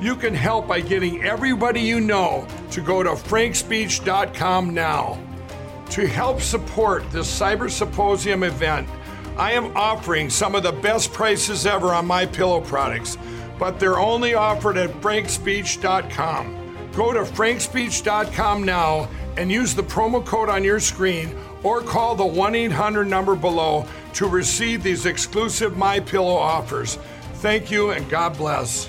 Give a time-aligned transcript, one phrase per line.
[0.00, 5.18] You can help by getting everybody you know to go to frankspeech.com now.
[5.90, 8.88] To help support this Cyber Symposium event,
[9.36, 13.18] I am offering some of the best prices ever on my pillow products,
[13.58, 16.90] but they're only offered at frankspeech.com.
[16.92, 22.24] Go to frankspeech.com now and use the promo code on your screen or call the
[22.24, 26.96] 1-800 number below to receive these exclusive my pillow offers.
[27.34, 28.88] Thank you and God bless.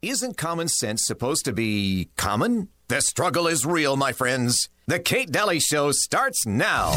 [0.00, 2.68] Isn't common sense supposed to be common?
[2.86, 4.68] The struggle is real, my friends.
[4.86, 6.92] The Kate Dalley Show starts now.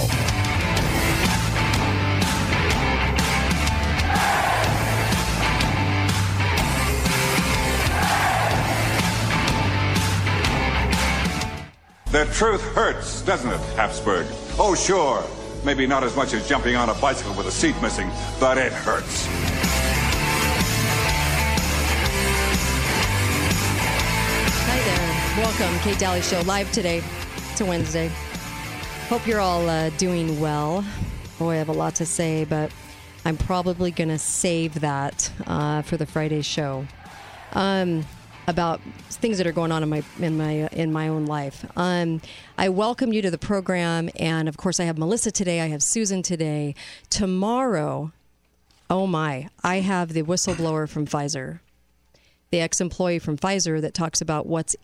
[12.11, 14.27] The truth hurts, doesn't it, Habsburg?
[14.59, 15.25] Oh, sure.
[15.65, 18.71] Maybe not as much as jumping on a bicycle with a seat missing, but it
[18.71, 19.60] hurts.
[25.37, 27.01] Welcome, Kate Dalley Show, live today.
[27.61, 28.11] A Wednesday.
[29.07, 30.83] Hope you're all uh, doing well.
[31.39, 32.69] Boy, I have a lot to say, but
[33.23, 36.85] I'm probably going to save that uh, for the Friday show.
[37.53, 38.05] Um,
[38.47, 41.65] about things that are going on in my in my in my own life.
[41.77, 42.21] Um,
[42.57, 45.61] I welcome you to the program, and of course, I have Melissa today.
[45.61, 46.75] I have Susan today.
[47.09, 48.11] Tomorrow,
[48.89, 51.59] oh my, I have the whistleblower from Pfizer
[52.51, 54.75] the ex-employee from Pfizer that talks about what's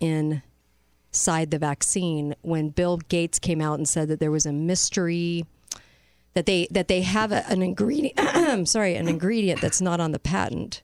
[1.17, 5.45] inside the vaccine when Bill Gates came out and said that there was a mystery
[6.35, 8.19] that they that they have a, an ingredient
[8.67, 10.83] sorry an ingredient that's not on the patent.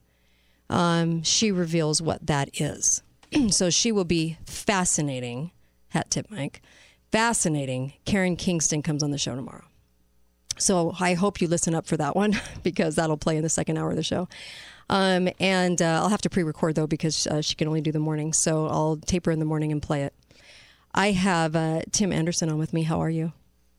[0.71, 3.03] Um, she reveals what that is.
[3.49, 5.51] So she will be fascinating
[5.89, 6.61] hat tip Mike
[7.11, 7.93] fascinating.
[8.05, 9.65] Karen Kingston comes on the show tomorrow.
[10.57, 13.77] So I hope you listen up for that one because that'll play in the second
[13.77, 14.27] hour of the show.
[14.89, 17.99] Um, and uh, I'll have to pre-record though because uh, she can only do the
[17.99, 20.13] morning, so I'll tape her in the morning and play it.
[20.93, 22.83] I have uh, Tim Anderson on with me.
[22.83, 23.33] How are you?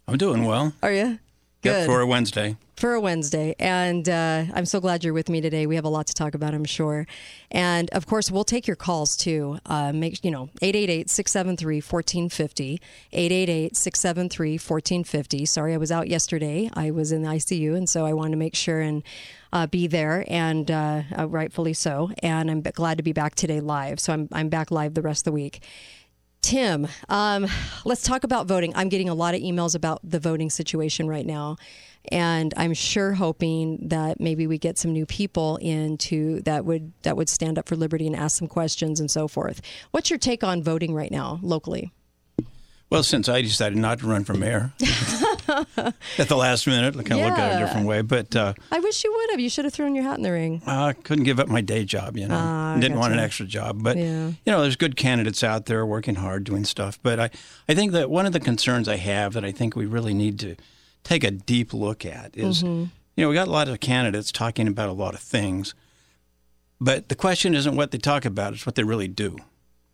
[0.09, 0.75] I'm doing well.
[0.83, 1.19] Are you?
[1.63, 2.57] Yep, for a Wednesday.
[2.77, 3.55] For a Wednesday.
[3.59, 5.67] And uh, I'm so glad you're with me today.
[5.67, 7.07] We have a lot to talk about, I'm sure.
[7.51, 9.59] And of course, we'll take your calls too.
[9.65, 12.81] Uh, make, you know, 888 673 1450.
[13.13, 15.47] 888 673 1450.
[15.47, 16.69] Sorry, I was out yesterday.
[16.75, 19.03] I was in the ICU, and so I wanted to make sure and
[19.53, 22.11] uh, be there, and uh, uh, rightfully so.
[22.23, 24.01] And I'm glad to be back today live.
[24.01, 25.63] So I'm, I'm back live the rest of the week.
[26.45, 27.47] Tim, um,
[27.87, 28.75] let's talk about voting.
[28.77, 31.57] I'm getting a lot of emails about the voting situation right now,
[32.13, 37.17] and I'm sure hoping that maybe we get some new people into that would that
[37.17, 39.63] would stand up for liberty and ask some questions and so forth.
[39.93, 41.95] What's your take on voting right now locally?
[42.91, 44.73] Well, since I decided not to run for mayor
[45.49, 48.03] at the last minute, I kind of look at it a different way.
[48.03, 49.41] But uh, I wish you would have.
[49.41, 50.63] You should have thrown your hat in the ring.
[50.67, 52.37] I couldn't give up my day job, you know.
[52.39, 53.83] Ah, I Didn't want an extra job.
[53.83, 54.29] But, Yeah.
[54.29, 56.99] you know, there's good candidates out there working hard, doing stuff.
[57.03, 57.31] But I,
[57.69, 60.39] I think that one of the concerns I have that I think we really need
[60.41, 60.55] to
[61.03, 62.85] take a deep look at is, Mm-hmm.
[63.17, 65.75] you know, we got a lot of candidates talking about a lot of things.
[66.81, 69.39] But the question isn't what they talk about, it's what they really do.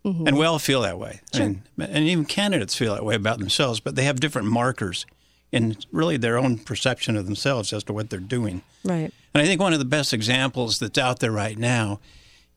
[0.05, 0.27] Mm-hmm.
[0.27, 1.21] And we all feel that way.
[1.35, 5.05] I mean, and even candidates feel that way about themselves, but they have different markers
[5.51, 8.63] in really their own perception of themselves as to what they're doing.
[8.83, 9.11] Right.
[9.33, 11.99] And I think one of the best examples that's out there right now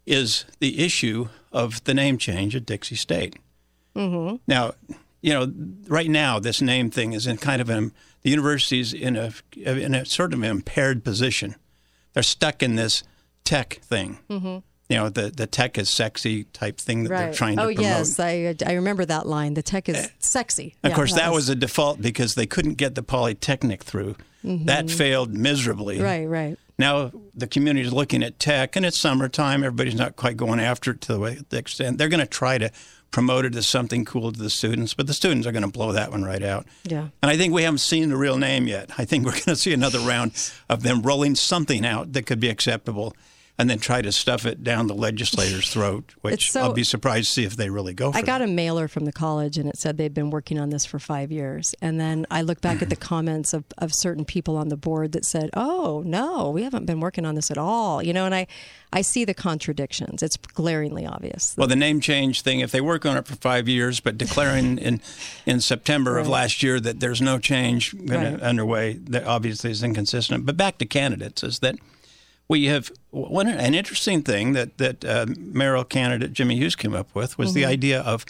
[0.07, 3.37] is the issue of the name change at Dixie State.
[3.95, 4.37] Mm-hmm.
[4.47, 4.73] Now,
[5.21, 5.53] you know,
[5.89, 7.91] right now this name thing is in kind of a
[8.23, 11.57] the university's in a in a sort of impaired position.
[12.13, 13.03] They're stuck in this
[13.45, 14.19] tech thing.
[14.31, 14.59] Mm-hmm.
[14.89, 17.83] You know, the the tech is sexy type thing that they're trying to oh promote.
[17.83, 19.55] yes, I I remember that line.
[19.55, 20.75] The tech is sexy.
[20.83, 24.17] Of Yeah, course, that was a default because they couldn't get the Polytechnic through.
[24.43, 25.97] That failed miserably.
[25.97, 26.05] Mm-hmm.
[26.05, 26.27] right.
[26.29, 26.59] Right.
[26.79, 29.65] Now the community is looking at tech, and it's summertime.
[29.65, 32.59] Everybody's not quite going after it to the, way, the extent they're going to try
[32.59, 32.71] to
[33.11, 35.93] promote it as something cool to the students, but the students are going to blow
[35.93, 36.67] that one right out.
[36.83, 37.09] Yeah.
[37.23, 38.91] And I think we haven't seen the real name yet.
[38.99, 40.33] I think we're going to see another round
[40.69, 43.15] of them rolling something out that could be acceptable
[43.57, 47.29] and then try to stuff it down the legislator's throat, which so- I'll be surprised
[47.29, 48.23] to see if they really go for it.
[48.23, 48.49] I got that.
[48.49, 51.31] a mailer from the college and it said they'd been working on this for five
[51.31, 51.75] years.
[51.81, 55.13] And then I look back at the comments of, of certain people on the board
[55.13, 58.03] that said, oh, no, we haven't been working on this at all.
[58.03, 58.49] You know, and I,
[58.93, 60.23] I see the contradictions.
[60.23, 61.55] It's glaringly obvious.
[61.57, 64.79] Well, the name change thing, if they work on it for five years, but declaring
[64.89, 65.01] in
[65.47, 68.41] in September of last year that there's no change gonna, Right.
[68.41, 70.45] underway, that obviously is inconsistent.
[70.47, 71.77] But back to candidates, is that
[72.49, 77.15] we have one an interesting thing that that uh, mayoral candidate Jimmy Hughes came up
[77.15, 77.55] with was Mm-hmm.
[77.57, 78.25] the idea of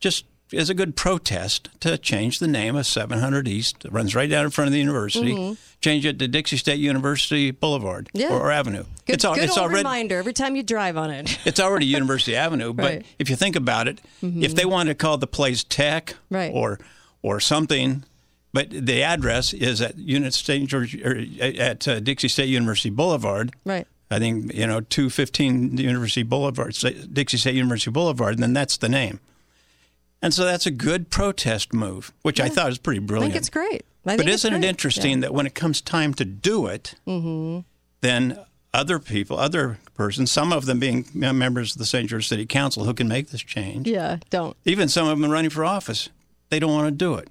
[0.00, 4.28] just as a good protest to change the name of 700 East, it runs right
[4.28, 8.20] down in front of the university, change it to Dixie State University Boulevard Mm-hmm.
[8.20, 8.36] Yeah.
[8.36, 8.82] or, or Avenue.
[9.06, 11.38] Good, it's al- good it's old already reminder every time you drive on it.
[11.44, 12.98] it's already University Avenue, but Right.
[13.00, 13.08] Mm-hmm.
[13.20, 16.50] if you think about it, if they wanted to call the place Tech Right.
[16.52, 16.80] or
[17.22, 18.02] or something,
[18.52, 23.52] but the address is at Unit State George or at uh, Dixie State University Boulevard.
[23.64, 23.86] Right.
[24.10, 26.74] I think you know two fifteen University Boulevard,
[27.12, 29.20] Dixie State University Boulevard, and then that's the name.
[30.22, 33.30] And so that's a good protest move, which I thought was pretty brilliant.
[33.30, 33.82] I think it's great.
[34.04, 34.68] I But think isn't it great.
[34.68, 35.14] interesting Yeah.
[35.14, 35.20] Mm-hmm.
[35.22, 36.94] that when it comes time to do it,
[38.00, 38.38] then
[38.72, 42.08] other people, other persons, some of them being members of the St.
[42.08, 44.56] George City Council who can make this change, Yeah, don't.
[44.64, 46.08] even some of them running for office,
[46.50, 47.28] they don't want to do it.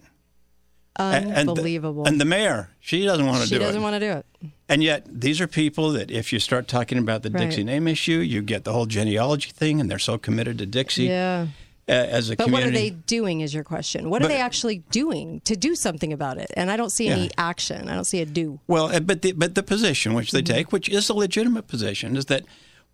[0.99, 3.59] A- and the- And the, mayor, she doesn't want to do it.
[3.59, 4.25] she doesn't want to do it.
[4.67, 7.45] and yet, these are people that if you start talking about the Right.
[7.49, 11.05] Dixie name issue, you get the whole genealogy thing, and they're so committed to Dixie
[11.05, 11.47] Yeah.
[11.87, 12.77] as a But what community.
[12.77, 14.09] are they doing is your question.
[14.09, 16.51] What are they actually doing to do something about it?
[16.55, 17.29] And I don't see any Yeah.
[17.37, 17.87] action.
[17.89, 18.59] I don't see a do.
[18.67, 22.15] Well, uh, but the, but the position which they take, which is a legitimate position,
[22.17, 22.43] is that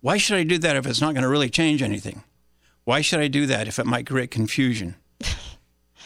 [0.00, 2.22] why should I do that if it's not going to really change anything?
[2.84, 4.94] Why should I do that if it might create confusion?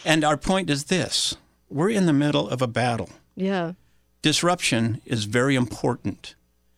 [0.05, 1.35] and our point is this
[1.71, 3.09] we're in the middle of a battle.
[3.35, 3.73] Yeah.
[4.21, 6.35] Disruption is very important.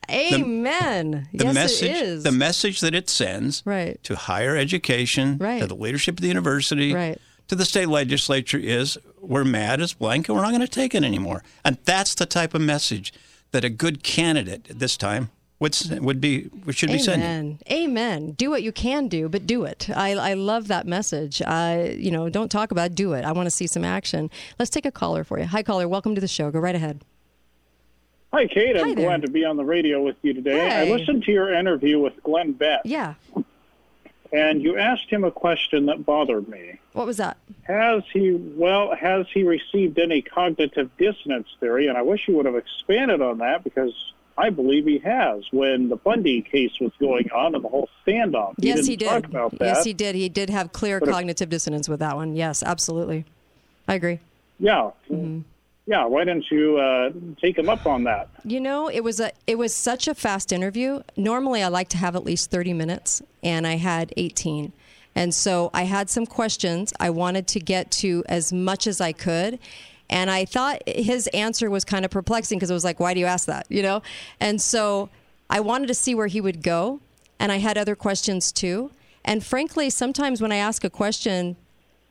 [0.10, 1.28] Amen.
[1.34, 2.24] The yes, message, it is.
[2.24, 4.02] the message that it sends Right.
[4.04, 5.62] to higher education, Right.
[5.62, 7.18] to the leadership of the university, Right.
[7.48, 10.94] to the state legislature is we're mad as blank and we're not going to take
[10.94, 11.44] it anymore.
[11.64, 13.14] And that's the type of message
[13.52, 15.30] that a good candidate at this time
[15.64, 17.28] would would be what should be sending.
[17.28, 17.60] Amen.
[17.72, 18.32] Amen.
[18.34, 19.90] Do what you can do, but do it.
[19.90, 21.42] I, I love that message.
[21.42, 23.24] I, you know, don't talk about it, do it.
[23.26, 24.30] I want to see some action.
[24.60, 25.46] Let's take a caller for you.
[25.46, 25.88] Hi, caller.
[25.88, 26.52] Welcome to the show.
[26.52, 27.04] Go right ahead.
[28.34, 28.76] Hi, Kate.
[28.76, 29.06] Hi I'm there.
[29.08, 30.70] glad to be on the radio with you today.
[30.70, 33.14] I listened to your interview with Glenn Beck, Yeah.
[34.32, 36.80] and you asked him a question that bothered me.
[36.94, 37.38] What was that?
[37.64, 41.88] Has he, well, has he received any cognitive dissonance theory?
[41.88, 43.94] And I wish you would have expanded on that because
[44.38, 45.44] I believe he has.
[45.52, 49.08] When the Bundy case was going on and the whole standoff, yes, he did.
[49.10, 49.66] talk about that.
[49.66, 50.16] Yes, he did.
[50.16, 52.36] He did have clear But if- cognitive dissonance with that one.
[52.36, 53.26] Yes, absolutely.
[53.88, 54.20] I agree.
[54.60, 55.42] Yeah, Mm-hmm.
[55.88, 56.06] yeah.
[56.06, 58.30] Why didn't you uh, take him up on that?
[58.46, 61.02] You know, it was a it was such a fast interview.
[61.18, 64.72] Normally, I like to have at least thirty minutes, and I had eighteen,
[65.16, 66.94] and so I had some questions.
[67.00, 69.60] I wanted to get to as much as I could,
[70.14, 73.20] and I thought his answer was kind of perplexing because it was like, "Why do
[73.20, 74.04] you ask that?" You know,
[74.40, 75.10] and so
[75.50, 77.02] I wanted to see where he would go,
[77.40, 78.92] and I had other questions too.
[79.26, 81.56] And frankly, sometimes when I ask a question,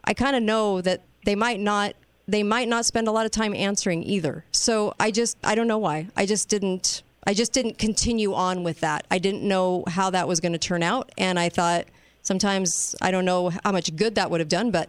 [0.04, 1.94] I kind of know that they might not
[2.26, 4.44] they might not spend a lot of time answering either.
[4.50, 6.08] So I just I don't know why.
[6.16, 9.06] I just didn't I just didn't continue on with that.
[9.12, 11.86] I didn't know how that was going to turn out and I thought
[12.22, 14.88] sometimes I don't know how much good that would have done, but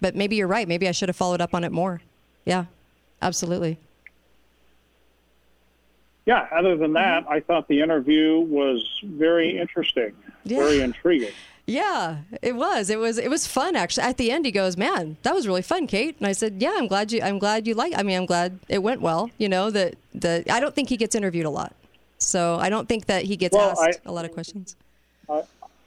[0.00, 0.68] but maybe you're right.
[0.68, 2.00] Maybe I should have followed up on it more.
[2.44, 2.64] Yeah.
[3.20, 3.78] Absolutely.
[6.26, 6.46] Yeah.
[6.52, 7.32] Other than that, mm-hmm.
[7.32, 10.12] I thought the interview was very interesting,
[10.44, 10.58] Yeah.
[10.58, 11.32] very intriguing.
[11.64, 12.90] Yeah, it was.
[12.90, 13.18] It was.
[13.18, 14.02] It was fun actually.
[14.02, 16.74] At the end, he goes, "Man, that was really fun, Kate." And I said, "Yeah,
[16.76, 17.20] I'm glad you.
[17.22, 17.92] I'm glad you like.
[17.96, 19.30] I mean, I'm glad it went well.
[19.38, 20.44] You know, that the.
[20.50, 21.72] I don't think he gets interviewed a lot,
[22.18, 24.74] so I don't think that he gets Well, asked I- a lot of questions.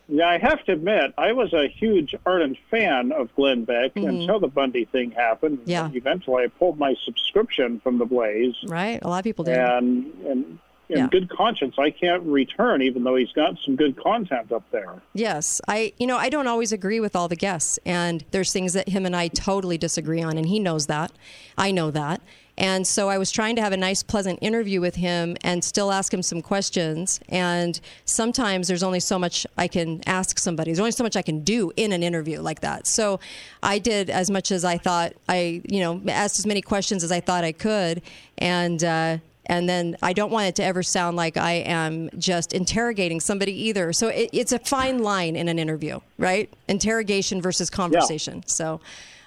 [0.08, 4.08] Yeah, I have to admit, I was a huge ardent fan of Glenn Beck Mm-hmm.
[4.08, 5.60] until the Bundy thing happened.
[5.66, 5.90] Yeah.
[5.94, 9.00] Eventually, I pulled my subscription from the Blaze, Right?
[9.02, 9.58] A lot of people did.
[9.58, 11.08] and and in Yeah.
[11.08, 15.02] good conscience, I can't return, even though he's got some good content up there.
[15.16, 18.74] Yes, I you know I don't always agree with all the guests, and there's things
[18.74, 21.12] that him and I totally disagree on, and he knows that.
[21.58, 22.22] I know that,
[22.58, 25.92] and so I was trying to have a nice, pleasant interview with him, and still
[25.92, 27.20] ask him some questions.
[27.30, 30.72] And sometimes there's only so much I can ask somebody.
[30.72, 32.88] There's only so much I can do in an interview like that.
[32.88, 33.20] So
[33.62, 37.12] I did as much as I thought I you know asked as many questions as
[37.12, 38.02] I thought I could,
[38.38, 38.84] and.
[38.84, 43.22] Uh, And then I don't want it to ever sound like I am just interrogating
[43.22, 43.94] somebody either.
[43.94, 46.50] So it, it's a fine line in an interview, right?
[46.68, 48.42] Interrogation versus conversation.
[48.48, 48.80] So.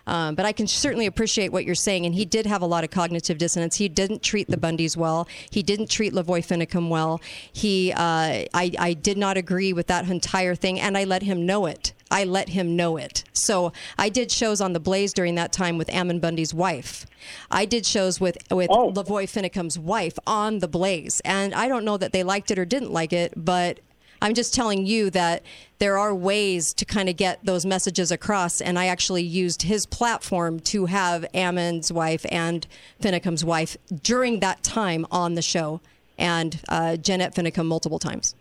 [0.08, 2.06] Um, but I can certainly appreciate what you're saying.
[2.06, 3.76] And he did have a lot of cognitive dissonance.
[3.76, 5.28] He didn't treat the Bundys well.
[5.50, 7.20] He didn't treat Lavoy Finicum well.
[7.52, 11.44] He, uh, I, I did not agree with that entire thing, and I let him
[11.46, 11.92] know it.
[12.10, 13.22] I let him know it.
[13.34, 17.04] So I did shows on the Blaze during that time with Ammon Bundy's wife.
[17.50, 18.90] I did shows with with Oh.
[18.92, 22.64] Lavoy Finicum's wife on the Blaze, and I don't know that they liked it or
[22.64, 23.80] didn't like it, but
[24.20, 25.42] I'm just telling you that
[25.78, 29.86] there are ways to kind of get those messages across, and I actually used his
[29.86, 32.66] platform to have Ammon's wife and
[33.00, 35.80] Finicum's wife during that time on the show,
[36.18, 37.34] and uh, Jeanette
[37.64, 38.34] multiple times.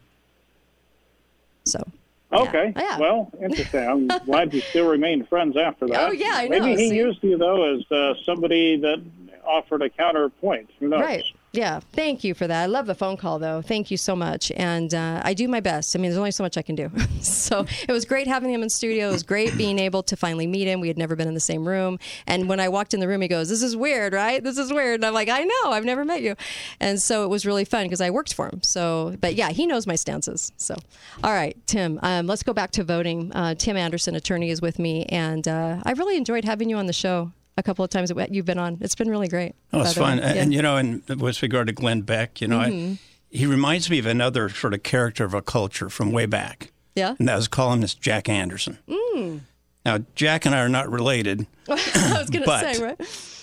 [1.66, 1.84] So.
[2.32, 2.40] yeah.
[2.40, 2.74] Okay.
[2.76, 2.98] Yeah.
[2.98, 3.88] Well, interesting.
[3.88, 6.10] I'm glad you still remain friends after that.
[6.10, 6.60] Oh, yeah, I know.
[6.60, 6.96] Maybe he See?
[6.96, 9.04] used you though as uh, somebody that
[9.46, 10.70] offered a counterpoint.
[10.80, 11.02] Who knows?
[11.02, 11.24] Right.
[11.54, 11.80] Yeah.
[11.94, 12.64] Thank you for that.
[12.64, 13.62] I love the phone call, though.
[13.62, 14.52] Thank you so much.
[14.58, 15.96] And uh, I do my best.
[15.96, 16.92] I mean, there's only so much I can do.
[17.22, 19.10] so it was great having him in studio.
[19.10, 20.82] It was great being able to finally meet him.
[20.82, 22.00] We had never been in the same room.
[22.28, 24.44] And when I walked in the room, he goes, This is weird, right?
[24.44, 24.96] This is weird.
[24.96, 25.72] And I'm like, I know.
[25.72, 26.36] I've never met you.
[26.80, 28.62] And so it was really fun because I worked for him.
[28.62, 30.52] So, but yeah, he knows my stances.
[30.58, 30.76] So,
[31.24, 33.32] all right, Tim, um, let's go back to voting.
[33.34, 35.06] Uh, Tim Anderson, attorney, is with me.
[35.06, 37.32] And uh, I really enjoyed having you on the show.
[37.58, 39.56] A couple of times that you've been on, it's been really great.
[39.74, 40.20] Oh, it's fun.
[40.20, 40.34] Yeah.
[40.34, 42.94] And, you know, and with regard to Glenn Beck, you know, Mm-hmm.
[42.94, 42.98] I,
[43.30, 46.72] he reminds me of another sort of character of a culture from way back.
[46.96, 47.16] Yeah?
[47.20, 48.78] And that was columnist Jack Anderson.
[48.88, 49.42] Mm.
[49.86, 51.46] Now, Jack and I are not related.
[51.70, 53.02] I was going to But- say, right?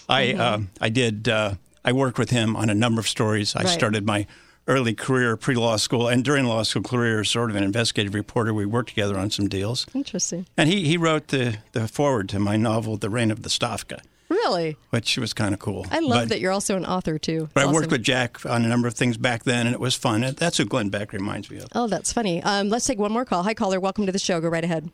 [0.09, 1.55] I uh, I did uh,
[1.85, 3.55] I worked with him on a number of stories.
[3.57, 3.69] I Right.
[3.69, 4.27] started my
[4.67, 8.15] early career pre law school and during law school career as sort of an investigative
[8.15, 8.53] reporter.
[8.55, 10.47] We worked together on some deals, Interesting.
[10.57, 14.01] and he he wrote the the forward to my novel The Reign of the Stavka,
[14.29, 14.77] Really?
[14.91, 15.87] which was kind of cool.
[15.91, 17.49] I love But- that you're also an author, too.
[17.55, 19.81] But It's I worked with Jack on a number of things back then, and it
[19.81, 20.23] was fun.
[20.37, 21.67] That's who Glenn Beck reminds me of.
[21.75, 22.43] Oh, that's funny.
[22.43, 23.43] Um, let's take one more call.
[23.43, 23.79] Hi, caller.
[23.81, 24.41] Welcome to the show.
[24.41, 24.91] Go right ahead.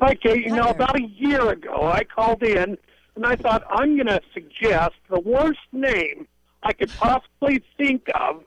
[0.00, 0.44] Hi, Kate.
[0.46, 0.72] You Hi know, there.
[0.72, 2.78] about a year ago, I called in
[3.16, 6.26] and I thought I'm going to suggest the worst name
[6.62, 8.42] I could possibly think of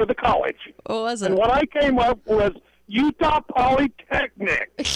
[0.00, 0.56] for the college.
[0.86, 2.52] What was And what I came up was
[2.86, 4.70] Utah Polytechnic.
[4.78, 4.86] and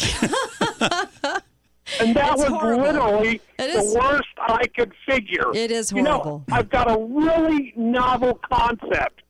[2.17, 2.83] that It's was horrible.
[2.85, 5.55] literally It the is- worst I could figure.
[5.55, 6.45] It is You know, horrible.
[6.51, 9.21] I've got a really novel concept.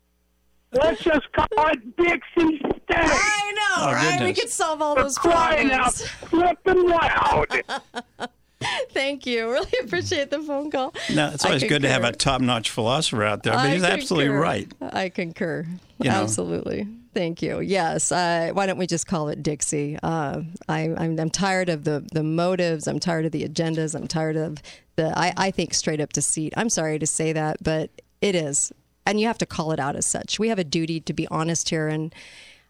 [0.72, 2.78] Let's just call it Dixie State.
[2.90, 4.12] I know, Oh, right?
[4.12, 4.40] We goodness.
[4.40, 5.94] could solve all For those crying out
[6.30, 6.54] problems.
[6.64, 7.62] flipping loud.
[8.94, 9.44] Thank you.
[9.54, 10.94] Really appreciate the phone call.
[11.12, 13.52] No, it's always good to have a top-notch philosopher out there.
[13.52, 14.70] But I he's absolutely right.
[14.80, 15.66] I concur.
[15.98, 16.22] You know.
[16.22, 16.88] Absolutely.
[17.12, 17.60] Thank you.
[17.60, 18.10] Yes.
[18.10, 19.98] Uh, why don't we just call it Dixie?
[20.02, 22.88] Uh, I, I'm, I'm tired of the, the motives.
[22.88, 23.94] I'm tired of the agendas.
[23.94, 24.58] I'm tired of
[24.96, 26.52] the, I, I think, straight up deceit.
[26.56, 28.72] I'm sorry to say that, but it is.
[29.06, 30.38] And you have to call it out as such.
[30.38, 31.88] We have a duty to be honest here.
[31.88, 32.12] And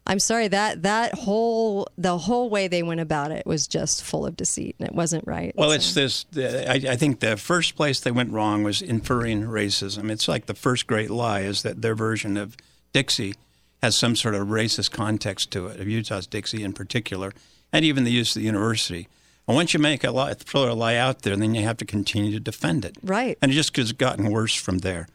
[0.07, 4.25] I'm sorry that that whole, the whole way they went about it was just full
[4.25, 5.53] of deceit and it wasn't right.
[5.55, 6.25] Well, So- it's this.
[6.37, 10.11] I, I think the first place they went wrong was inferring racism.
[10.11, 12.55] It's like the first great lie is that their version of
[12.93, 13.33] Dixie
[13.81, 17.33] has some sort of racist context to it, of Utah's Dixie in particular,
[17.73, 19.07] and even the use of the university.
[19.47, 21.85] And once you make a lie, throw a lie out there, then you have to
[21.85, 22.95] continue to defend it.
[23.03, 23.37] Right.
[23.41, 25.07] And it just has gotten worse from there.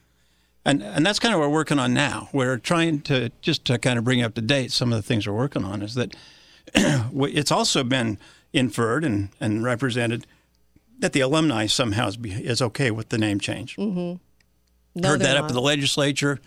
[0.63, 2.29] And and that's kind of what we're working on now.
[2.33, 5.27] We're trying to just to kind of bring up to date some of the things
[5.27, 5.81] we're working on.
[5.81, 6.15] Is that
[6.75, 8.19] it's also been
[8.53, 10.27] inferred and, and represented
[10.99, 13.75] that the alumni somehow is, be- is okay with the name change.
[13.77, 14.19] no,
[15.01, 16.39] Heard that up in the legislature,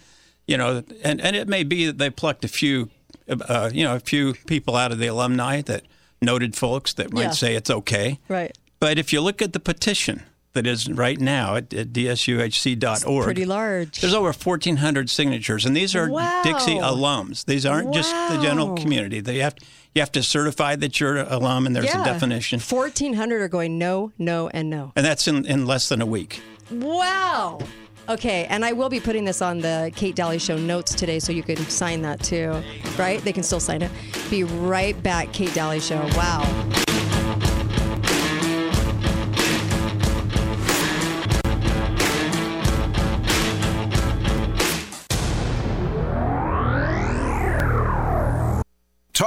[0.47, 2.91] you know, and, and it may be that they plucked a few,
[3.29, 5.83] uh, you know, a few people out of the alumni that
[6.23, 7.31] noted folks that might Yeah.
[7.31, 8.21] say it's okay.
[8.29, 8.57] Right.
[8.79, 10.23] But if you look at the petition
[10.55, 14.01] that is right now at, at dsuhc.org, Pretty large.
[14.01, 16.43] there's over 1,400 signatures, and these are Wow.
[16.43, 17.45] Dixie alums.
[17.45, 19.21] These aren't just the general community.
[19.21, 19.55] They have
[19.95, 23.79] you have to certify that you're an alum, and there's a definition, 1,400 are going
[23.79, 24.93] no, no, and no.
[24.97, 26.41] and that's in, in less than a week.
[26.71, 27.61] Wow.
[28.09, 31.33] Okay, and I will be putting this on the Kate Dalley Show notes today, so
[31.33, 32.61] you can sign that too,
[32.99, 33.21] right?
[33.23, 33.91] They can still sign it.
[34.31, 36.01] Be right back, Kate Dalley Show.
[36.15, 36.84] Wow.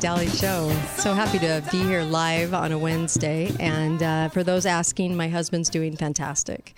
[0.00, 0.70] Dalley Show.
[0.96, 3.54] So happy to be here live on a Wednesday.
[3.60, 6.74] And uh, for those asking, my husband's doing fantastic.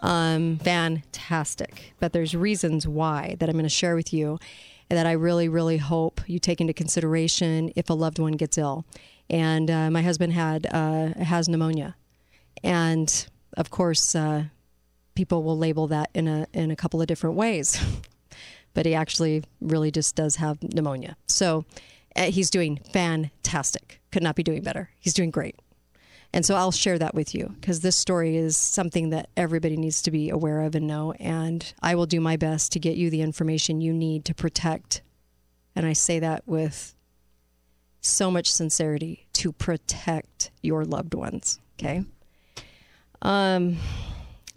[0.00, 1.92] Um, fantastic.
[2.00, 4.38] But there's reasons why that I'm going to share with you
[4.88, 8.86] that I really, really hope you take into consideration if a loved one gets ill.
[9.28, 11.94] And uh, my husband had uh, has pneumonia,
[12.64, 13.26] and
[13.56, 14.44] of course, uh,
[15.14, 17.78] people will label that in a in a couple of different ways.
[18.74, 21.16] but he actually really just does have pneumonia.
[21.26, 21.66] So
[22.16, 24.00] he's doing fantastic.
[24.10, 24.90] Could not be doing better.
[24.98, 25.56] He's doing great.
[26.34, 30.00] And so I'll share that with you because this story is something that everybody needs
[30.02, 31.12] to be aware of and know.
[31.12, 35.02] And I will do my best to get you the information you need to protect.
[35.76, 36.94] And I say that with
[38.00, 41.60] so much sincerity to protect your loved ones.
[41.78, 42.04] Okay.
[43.20, 43.76] Um,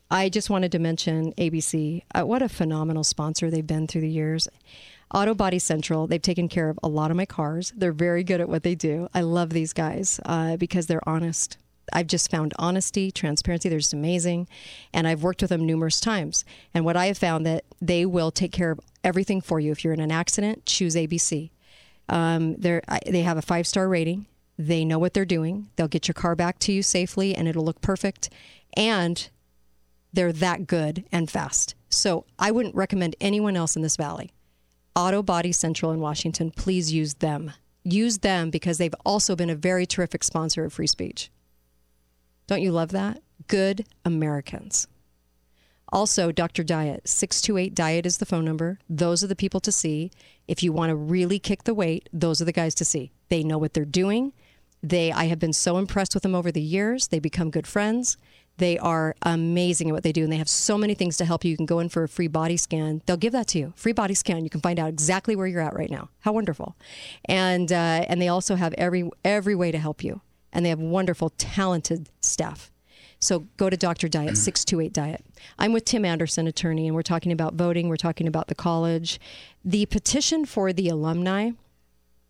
[0.09, 2.03] I just wanted to mention ABC.
[2.13, 4.47] Uh, what a phenomenal sponsor they've been through the years.
[5.13, 7.74] Auto Body Central, they've taken care of a lot of my cars.
[7.75, 9.07] They're very good at what they do.
[9.13, 11.57] I love these guys uh, because they're honest.
[11.93, 13.69] I've just found honesty, transparency.
[13.69, 14.47] They're just amazing.
[14.93, 16.43] And I've worked with them numerous times.
[16.74, 19.71] And what I have found that they will take care of everything for you.
[19.71, 21.51] If you're in an accident, choose ABC.
[22.09, 24.25] Um, they're, they have a five star rating.
[24.57, 25.69] They know what they're doing.
[25.75, 28.29] They'll get your car back to you safely and it'll look perfect.
[28.75, 29.29] And
[30.13, 31.75] they're that good and fast.
[31.89, 34.31] So I wouldn't recommend anyone else in this valley.
[34.95, 37.51] Auto Body Central in Washington, please use them.
[37.83, 41.29] Use them because they've also been a very terrific sponsor of free speech.
[42.47, 43.21] Don't you love that?
[43.47, 44.87] Good Americans.
[45.91, 46.63] Also, Dr.
[46.63, 48.79] Diet, 628 Diet is the phone number.
[48.89, 50.11] Those are the people to see.
[50.47, 53.11] If you want to really kick the weight, those are the guys to see.
[53.29, 54.33] They know what they're doing.
[54.81, 57.07] They I have been so impressed with them over the years.
[57.07, 58.17] They become good friends.
[58.57, 61.43] They are amazing at what they do, and they have so many things to help
[61.43, 61.51] you.
[61.51, 63.01] You can go in for a free body scan.
[63.05, 64.43] They'll give that to you, free body scan.
[64.43, 66.09] You can find out exactly where you're at right now.
[66.21, 66.75] How wonderful!
[67.25, 70.21] And uh, and they also have every every way to help you,
[70.53, 72.71] and they have wonderful, talented staff.
[73.19, 74.07] So go to Dr.
[74.07, 75.25] Diet, 628 Diet.
[75.57, 77.89] I'm with Tim Anderson, attorney, and we're talking about voting.
[77.89, 79.19] We're talking about the college.
[79.63, 81.51] The petition for the alumni,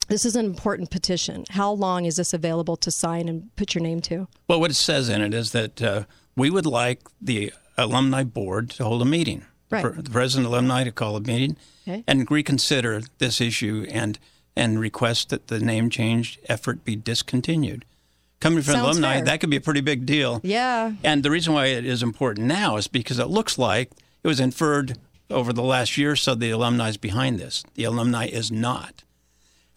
[0.07, 1.45] this is an important petition.
[1.49, 4.27] How long is this available to sign and put your name to?
[4.47, 6.03] Well, what it says in it is that uh,
[6.35, 9.45] we would like the alumni board to hold a meeting.
[9.71, 9.83] Right.
[10.03, 12.03] The president alumni to call a meeting Okay.
[12.07, 14.17] and reconsider this issue and
[14.55, 17.83] and request that the name change effort be discontinued.
[18.39, 19.25] Coming from Sounds alumni, fair.
[19.25, 20.39] that could be a pretty big deal.
[20.43, 20.93] Yeah.
[21.03, 23.91] And the reason why it is important now is because it looks like
[24.23, 24.97] it was inferred
[25.29, 27.63] over the last year or so the alumni is behind this.
[27.73, 29.03] The alumni is not.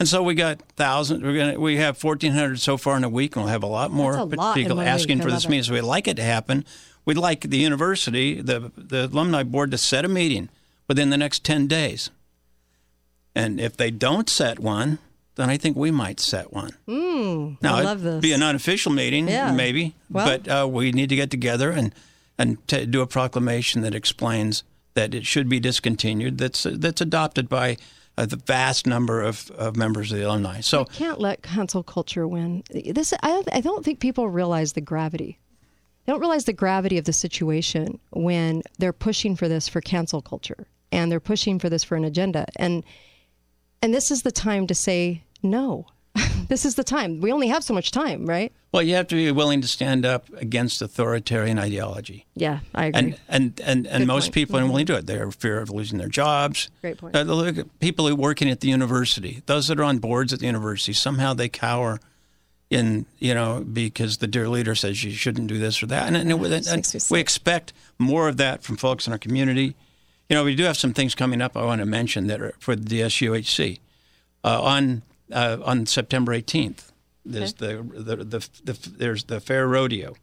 [0.01, 1.23] And so we got thousands.
[1.23, 3.67] We're gonna we have fourteen hundred so far in a week, and we'll have a
[3.67, 5.49] lot more a lot people asking for this it.
[5.49, 5.65] meeting.
[5.65, 6.65] So we'd like it to happen.
[7.05, 10.51] We'd like the university, the the alumni board, to set a meeting
[10.87, 12.11] within the next ten days.
[13.35, 14.99] And if they don't set one,
[15.37, 16.73] then I think we might set one.
[16.89, 18.21] Mm, Now, I love this.
[18.21, 19.53] be an unofficial meeting, Yeah.
[19.53, 21.93] maybe, Well- but uh, we need to get together and
[22.41, 24.63] and to do a proclamation that explains
[24.95, 26.39] that it should be discontinued.
[26.39, 27.77] That's that's adopted by
[28.19, 30.61] uh, the vast number of, of members of the alumni.
[30.61, 32.65] So we can't let cancel culture win.
[32.71, 35.39] This I, I don't think people realize the gravity.
[36.05, 40.21] They don't realize the gravity of the situation when they're pushing for this for cancel
[40.21, 42.47] culture and they're pushing for this for an agenda.
[42.57, 42.83] And
[43.83, 45.87] and this is the time to say no.
[46.49, 47.21] this is the time.
[47.21, 48.53] We only have so much time, right?
[48.71, 52.27] well, you have to be willing to stand up against authoritarian ideology.
[52.35, 53.01] Yeah, I agree.
[53.01, 54.35] And and and, and Good most point.
[54.35, 55.07] people aren't willing to do it.
[55.07, 56.71] They're fear of losing their jobs.
[56.83, 57.17] Great point.
[57.17, 59.43] Uh, people who are working at the university.
[59.47, 61.99] Those that are on boards at the university somehow they cower
[62.71, 66.17] in you know because the dear leader says you shouldn't do this or that, and,
[66.17, 67.11] and, and makes me sick.
[67.11, 69.75] we expect more of that from folks in our community.
[70.29, 71.57] You know, we do have some things coming up.
[71.57, 73.81] I want to mention that are for the DSUHC
[74.45, 75.03] uh, on
[75.33, 76.91] uh, on September 18th.
[77.25, 80.15] There's the, the, the the there's the fair rodeo.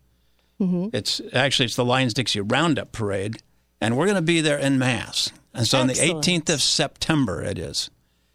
[0.60, 0.88] Mm-hmm.
[0.96, 3.38] It's actually it's the Lions Dixie Roundup Parade,
[3.82, 5.32] and we're going to be there in mass.
[5.54, 7.90] And so on the 18th of September it is.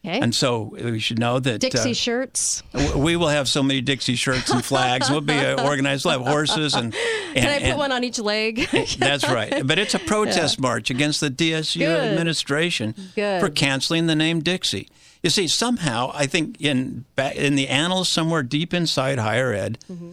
[0.06, 0.20] okay.
[0.20, 2.62] And so we should know that Dixie uh, shirts.
[2.94, 5.10] we will have so many Dixie shirts and flags.
[5.10, 6.04] We'll be uh, organized.
[6.04, 6.94] We'll have horses and.
[6.94, 8.68] and Can I put and- one on each leg?
[8.98, 9.66] That's right.
[9.66, 12.10] But it's a protest march against the DSU Good.
[12.12, 13.40] administration Good.
[13.40, 14.88] for canceling the name Dixie.
[15.22, 17.04] You see, somehow I think in
[17.34, 20.10] in the annals somewhere deep inside higher ed, Mm-hmm.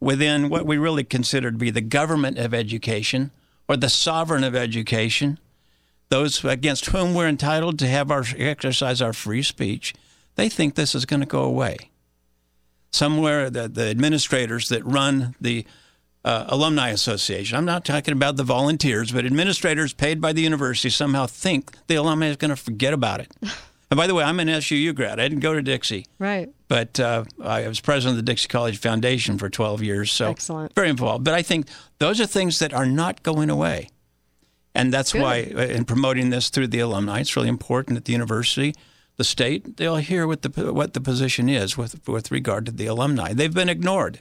[0.00, 3.30] within what we really consider to be the government of education
[3.68, 5.38] or the sovereign of education,
[6.08, 9.94] those against whom we're entitled to have our exercise our free speech,
[10.36, 11.76] they think this is going to go away.
[12.92, 15.64] Somewhere, the, the administrators that run the
[16.24, 17.56] uh, alumni association.
[17.56, 21.94] I'm not talking about the volunteers, but administrators paid by the university somehow think the
[21.94, 23.32] alumni is going to forget about it.
[23.90, 25.18] And by the way, I'm an SUU grad.
[25.18, 26.48] I didn't go to Dixie, Right.
[26.68, 30.12] but uh, I was president of the Dixie College Foundation for 12 years.
[30.12, 30.74] So Excellent.
[30.74, 31.24] very involved.
[31.24, 31.66] But I think
[31.98, 33.88] those are things that are not going away.
[34.76, 35.22] And that's Good.
[35.22, 38.72] why, uh, in promoting this through the alumni, it's really important that the university,
[39.16, 42.86] the state, they'll hear what the what the position is with with regard to the
[42.86, 43.32] alumni.
[43.32, 44.20] They've been ignored,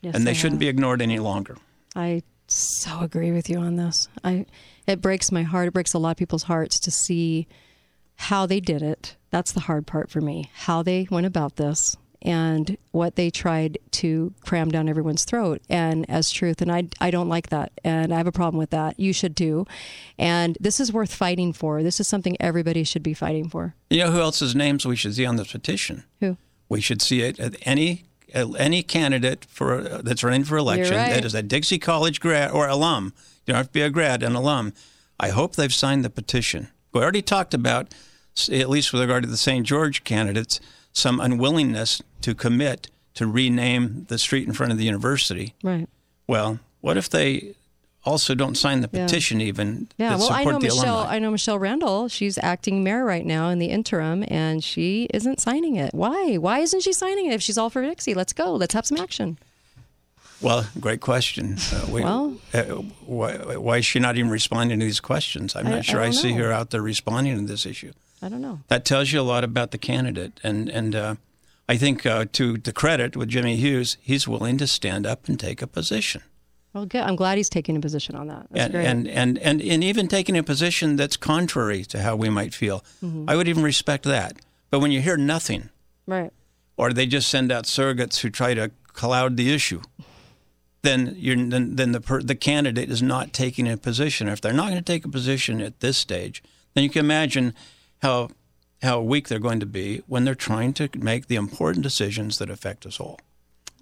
[0.00, 1.56] Yes, and they I shouldn't be ignored any longer.
[1.96, 4.06] I so agree with you on this.
[4.22, 4.46] I
[4.86, 5.66] it breaks my heart.
[5.66, 7.48] It breaks a lot of people's hearts to see
[8.18, 9.16] how they did it.
[9.30, 10.50] That's the hard part for me.
[10.54, 16.04] How they went about this and what they tried to cram down everyone's throat and
[16.10, 18.98] as truth and I I don't like that and I have a problem with that.
[18.98, 19.66] You should too.
[20.18, 21.82] And this is worth fighting for.
[21.84, 23.76] This is something everybody should be fighting for.
[23.88, 26.02] You know who else's names we should see on this petition?
[26.20, 26.36] Who?
[26.68, 28.04] We should see it at any
[28.34, 31.10] any candidate for that's running for election right.
[31.10, 33.14] that is a Dixie College grad or alum.
[33.46, 34.74] You don't have to be a grad, an alum.
[35.20, 36.68] I hope they've signed the petition.
[36.92, 37.94] We already talked about,
[38.48, 39.66] at least with regard to the St.
[39.66, 40.60] George candidates,
[40.92, 45.54] some unwillingness to commit to rename the street in front of the university.
[45.62, 45.88] Right.
[46.26, 47.54] Well, what if they
[48.04, 49.04] also don't sign the Yeah.
[49.06, 50.96] petition even Yeah, well, I know the Michelle.
[51.00, 51.14] alumni?
[51.14, 52.08] I know Michelle Randall.
[52.08, 55.92] She's acting mayor right now in the interim, and she isn't signing it.
[55.94, 56.36] Why?
[56.36, 57.34] Why isn't she signing it?
[57.34, 58.54] If she's all for Dixie, let's go.
[58.54, 59.38] Let's have some action.
[60.40, 61.56] Well, great question.
[61.72, 62.62] Uh, we, Well- uh,
[63.04, 65.56] why, why is she not even responding to these questions?
[65.56, 67.92] I'm I- not sure I I, see her out there responding to this issue.
[68.20, 68.60] I don't know.
[68.68, 70.40] That tells you a lot about the candidate.
[70.42, 71.14] And, and uh,
[71.68, 75.38] I think uh, to the credit with Jimmy Hughes, he's willing to stand up and
[75.38, 76.22] take a position.
[76.72, 77.02] Well, good.
[77.02, 78.46] I'm glad he's taking a position on that.
[78.50, 78.86] That's and, great.
[78.86, 82.84] and, and, and, and even taking a position that's contrary to how we might feel.
[83.02, 83.24] Mm-hmm.
[83.28, 84.36] I would even respect that.
[84.70, 85.70] But when you hear nothing,
[86.06, 86.30] right.
[86.76, 89.80] or they just send out surrogates who try to cloud the issue,
[90.82, 94.28] then you're then, then the per, the candidate is not taking a position.
[94.28, 96.42] If they're not going to take a position at this stage,
[96.74, 97.54] then you can imagine
[98.02, 98.30] how
[98.82, 102.48] how weak they're going to be when they're trying to make the important decisions that
[102.48, 103.18] affect us all.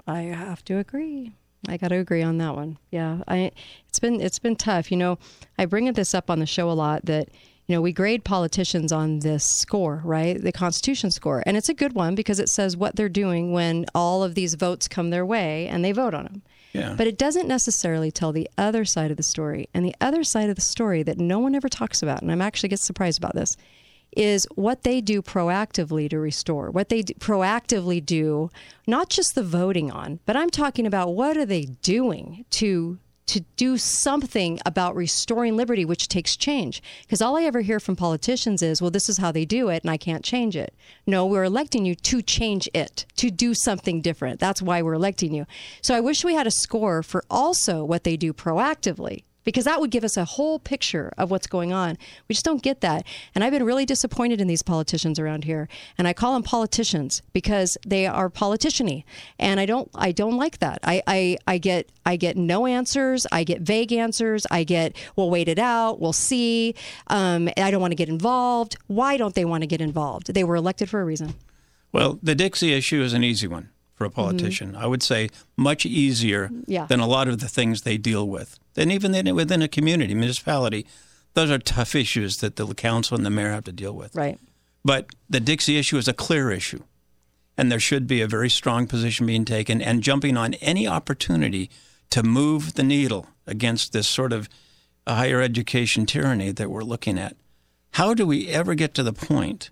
[0.07, 1.33] I have to agree.
[1.68, 2.79] I got to agree on that one.
[2.90, 3.50] Yeah, I
[3.88, 4.90] it's been it's been tough.
[4.90, 5.18] You know,
[5.59, 7.29] I bring this up on the show a lot that
[7.66, 10.40] you know we grade politicians on this score, right?
[10.40, 13.87] The Constitution score, and it's a good one because it says what they're doing when
[13.94, 16.42] all of these votes come their way and they vote on them.
[16.72, 16.94] Yeah.
[16.96, 19.68] But it doesn't necessarily tell the other side of the story.
[19.72, 22.42] And the other side of the story that no one ever talks about, and I'm
[22.42, 23.57] actually get surprised about this,
[24.16, 26.70] is what they do proactively to restore.
[26.70, 28.50] What they d- proactively do,
[28.87, 33.40] not just the voting on, but I'm talking about what are they doing to to
[33.57, 36.81] do something about restoring liberty, which takes change.
[37.02, 39.83] Because all I ever hear from politicians is, well, this is how they do it,
[39.83, 40.74] and I can't change it.
[41.07, 44.38] No, we're electing you to change it, to do something different.
[44.38, 45.44] That's why we're electing you.
[45.83, 49.80] So I wish we had a score for also what they do proactively because that
[49.80, 51.96] would give us a whole picture of what's going on.
[52.28, 53.06] We just don't get that.
[53.35, 55.68] And I've been really disappointed in these politicians around here.
[55.96, 59.04] And I call them politicians because they are politiciany.
[59.38, 60.80] And I don't I don't like that.
[60.82, 63.26] I, I, I get I get no answers.
[63.32, 64.46] I get vague answers.
[64.50, 66.00] I get we'll wait it out.
[66.00, 66.74] We'll see.
[67.06, 68.76] Um, I don't want to get involved.
[68.88, 70.35] Why don't they want to get involved?
[70.35, 71.35] They were elected for a reason.
[71.92, 74.76] Well, the Dixie issue is an easy one for a politician.
[74.76, 76.62] I would say much easier Mm-hmm.
[76.66, 76.87] Yeah.
[76.87, 78.59] than a lot of the things they deal with.
[78.77, 80.87] And even then within a community, municipality,
[81.35, 84.15] those are tough issues that the council and the mayor have to deal with.
[84.15, 84.39] Right.
[84.85, 86.83] But the Dixie issue is a clear issue.
[87.59, 91.71] And there should be a very strong position being taken and jumping on any opportunity
[92.11, 94.49] to move the needle against this sort of
[95.07, 97.37] higher education tyranny that we're looking at.
[97.93, 99.71] How do we ever get to the point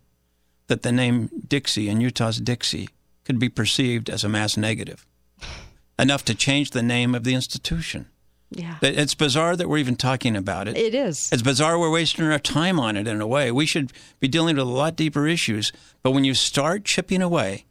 [0.67, 2.88] that the name Dixie and Utah's Dixie
[3.25, 5.07] could be perceived as a mass negative?
[5.99, 8.07] Enough to change the name of the institution.
[8.57, 8.77] Yeah.
[8.83, 10.77] It's bizarre that we're even talking about it.
[10.77, 11.31] It is.
[11.33, 13.51] It's bizarre we're wasting our time on it in a way.
[13.51, 15.73] We should be dealing with a lot deeper issues.
[16.03, 17.64] But when you start chipping away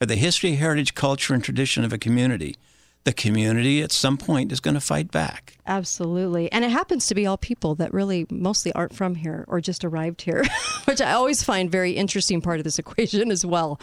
[0.00, 2.56] at the history, heritage, culture, and tradition of a community,
[3.04, 5.58] the community at some point is going to fight back.
[5.66, 6.50] Absolutely.
[6.50, 9.84] And it happens to be all people that really mostly aren't from here or just
[9.84, 10.42] arrived here,
[10.86, 13.78] which I always find very interesting part of this equation as well.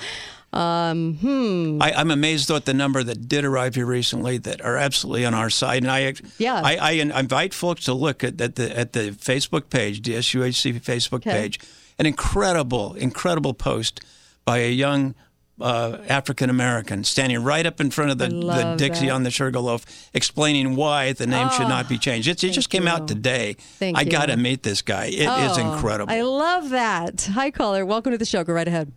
[0.53, 1.81] Um, hmm.
[1.81, 5.25] I, I'm amazed though at the number that did arrive here recently that are absolutely
[5.25, 5.83] on our side.
[5.83, 6.61] And I, Yeah.
[6.63, 10.81] I, I invite folks to look at, at the at the Facebook page, the SUHC
[10.81, 11.31] Facebook Okay.
[11.31, 11.59] page,
[11.97, 14.01] an incredible, incredible post
[14.43, 15.15] by a young
[15.61, 19.11] uh, African American standing right up in front of the, the Dixie that.
[19.13, 22.27] on the Sugarloaf, explaining why the name should not be changed.
[22.27, 22.89] It's, it just came you.
[22.89, 23.53] out today.
[23.77, 25.05] Thank I got to meet this guy.
[25.05, 26.11] It is Oh, incredible.
[26.11, 27.29] I love that.
[27.33, 27.85] Hi, caller.
[27.85, 28.43] Welcome to the show.
[28.43, 28.91] Go right ahead.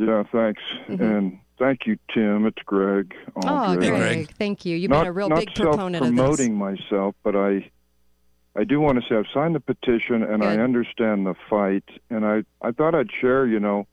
[0.00, 0.62] Yeah, thanks.
[0.88, 1.02] Mm-hmm.
[1.02, 2.46] And thank you, Tim.
[2.46, 3.14] It's Greg.
[3.44, 3.90] Oh, Greg.
[3.90, 4.00] Greg.
[4.00, 4.34] Greg.
[4.36, 4.76] Thank you.
[4.76, 6.18] You've not, been a real big proponent of this.
[6.18, 7.70] self-promoting myself, but I
[8.56, 11.84] I do want to say I've signed the petition and I understand the fight.
[12.10, 13.86] And I, I thought I'd share, you know,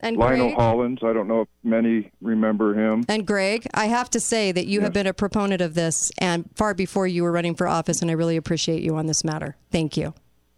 [0.00, 0.98] And Lionel Greg, Hollins.
[1.04, 3.04] I don't know if many remember him.
[3.08, 6.48] and Greg, I have to say that you have been a proponent of this and
[6.56, 9.56] far before you were running for office, and I really appreciate you on this matter.
[9.70, 10.12] Thank you.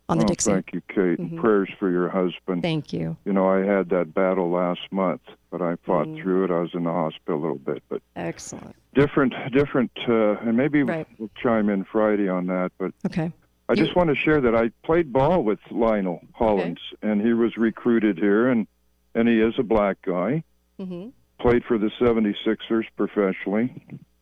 [0.08, 0.50] On the oh, Dixie.
[0.50, 1.18] thank you, Kate.
[1.18, 2.62] and Prayers for your husband.
[2.62, 3.16] Thank you.
[3.24, 6.20] You know, I had that battle last month, but I fought Mm.
[6.20, 6.50] through it.
[6.50, 8.74] I was in the hospital a little bit, but Excellent.
[8.94, 11.06] different, different, uh, and maybe Right.
[11.18, 12.72] we'll chime in Friday on that.
[12.78, 13.32] But Okay.
[13.68, 17.56] I just want to share that I played ball with Lionel Hollins, and he was
[17.56, 18.66] recruited here, and
[19.14, 20.42] and he is a black guy.
[20.78, 23.72] hmm Played for the 76ers professionally.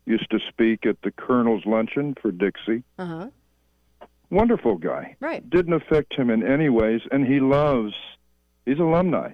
[0.06, 2.82] Used to speak at the Colonel's Luncheon for Dixie.
[2.98, 3.26] Uh huh.
[4.30, 5.16] Wonderful guy.
[5.20, 5.48] Right.
[5.48, 7.94] Didn't affect him in any ways, and he loves.
[8.64, 9.32] He's alumni,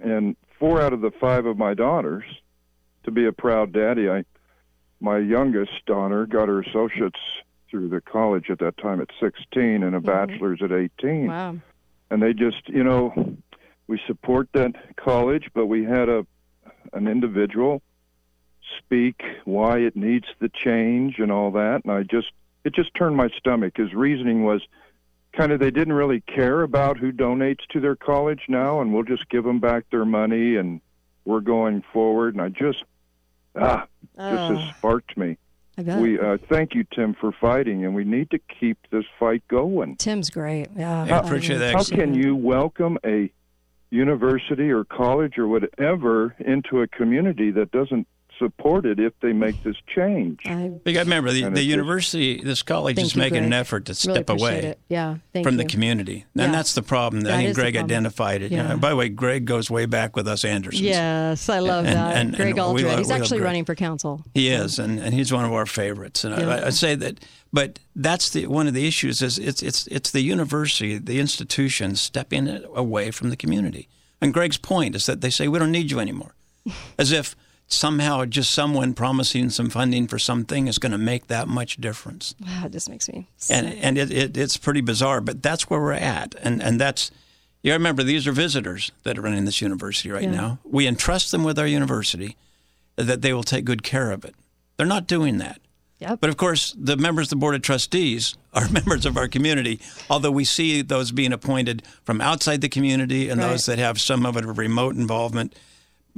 [0.00, 2.24] and four out of the five of my daughters,
[3.04, 4.08] to be a proud daddy.
[4.08, 4.24] I,
[5.00, 7.18] my youngest daughter got her associates
[7.70, 10.06] through the college at that time at 16 and a mm-hmm.
[10.06, 11.56] bachelor's at 18 Wow.
[12.10, 13.36] and they just you know
[13.86, 16.26] we support that college but we had a
[16.92, 17.82] an individual
[18.78, 22.32] speak why it needs the change and all that and i just
[22.64, 24.62] it just turned my stomach his reasoning was
[25.36, 29.02] kind of they didn't really care about who donates to their college now and we'll
[29.04, 30.80] just give them back their money and
[31.24, 32.82] we're going forward and i just
[33.56, 34.56] ah just Oh.
[34.56, 35.36] has sparked me
[36.00, 39.94] we uh, thank you tim for fighting and we need to keep this fight going
[39.96, 40.66] Tim's great.
[40.76, 41.04] Yeah.
[41.04, 41.74] I appreciate that.
[41.74, 43.30] how can you welcome a
[43.90, 48.06] university or college or whatever into a community that doesn't
[48.38, 50.40] support it if they make this change?
[50.46, 53.52] I But you remember, the, the it's just- university, this college is you, making an
[53.52, 54.78] effort to step appreciate away it.
[54.88, 55.16] Yeah.
[55.32, 55.64] Thank from you.
[55.64, 56.24] the community.
[56.34, 56.44] Yeah.
[56.44, 57.22] And that's the problem.
[57.22, 58.52] That I think Greg identified it.
[58.52, 58.76] Yeah.
[58.76, 60.80] By the way, Greg goes way back with us Andersons.
[60.82, 62.16] Yes, I love And- that.
[62.16, 62.86] and- Greg and we Aldred.
[62.86, 63.46] love- He's actually Greg.
[63.46, 64.24] running for council.
[64.34, 66.24] He is, and, and he's one of our favorites.
[66.24, 66.48] And Yeah.
[66.48, 67.20] I, I say that,
[67.52, 71.96] but that's the one of the issues is it's it's it's the university, the institution
[71.96, 73.88] stepping away from the community.
[74.20, 76.34] And Greg's point is that they say we don't need you anymore,
[76.98, 77.34] as if
[77.70, 82.34] somehow just someone promising some funding for something is going to make that much difference.
[82.44, 83.28] Wow, it just makes me.
[83.50, 83.78] And sick.
[83.82, 87.10] and it, it it's pretty bizarre, but that's where we're at, and and that's.
[87.60, 90.30] You remember, these are visitors that are running this university right Yeah.
[90.30, 90.58] now.
[90.64, 92.36] We entrust them with our university,
[92.94, 94.34] that they will take good care of it.
[94.76, 95.60] They're not doing that.
[95.98, 96.20] Yep.
[96.20, 99.80] But of course, the members of the board of trustees are members of our community,
[100.08, 104.24] although we see those being appointed from outside the community and those that have some
[104.24, 105.52] of a remote involvement.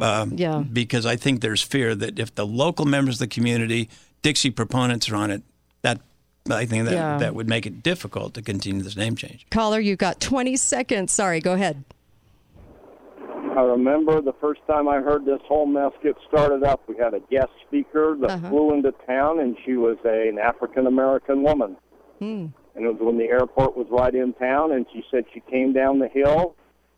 [0.00, 0.62] Uh, Yeah.
[0.72, 3.88] Because I think there's fear that if the local members of the community,
[4.22, 5.42] Dixie proponents are on it,
[5.82, 6.00] that
[6.50, 7.18] I think that Yeah.
[7.18, 9.46] that would make it difficult to continue this name change.
[9.50, 11.12] Caller, you've got 20 seconds.
[11.12, 11.84] Sorry, go ahead.
[13.56, 16.82] I remember the first time I heard this whole mess get started up.
[16.88, 18.48] We had a guest speaker that Uh-huh.
[18.48, 21.76] flew into town, and she was a, an African American woman.
[22.20, 22.46] Hmm.
[22.76, 25.72] And it was when the airport was right in town, and she said she came
[25.72, 26.54] down the hill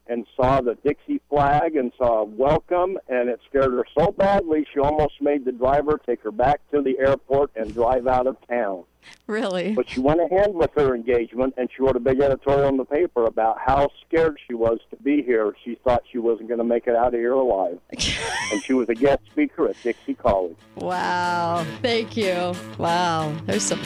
[0.07, 4.81] and saw the Dixie flag and saw welcome, and it scared her so badly she
[4.81, 8.85] almost made the driver take her back to the airport and drive out of town.
[9.27, 9.73] Really?
[9.75, 12.85] But she went ahead with her engagement, and she wrote a big editorial in the
[12.85, 15.55] paper about how scared she was to be here.
[15.65, 17.79] She thought she wasn't going to make it out of here alive.
[17.91, 20.57] and she was a guest speaker at Dixie College.
[20.77, 21.67] Wow.
[21.81, 22.55] Thank you.
[22.79, 23.35] Wow.
[23.47, 23.81] There's some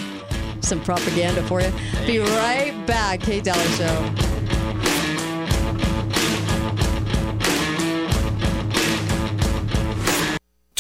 [0.61, 1.71] some propaganda for you.
[2.07, 3.21] Be right back.
[3.21, 4.56] Kate Dalley Show.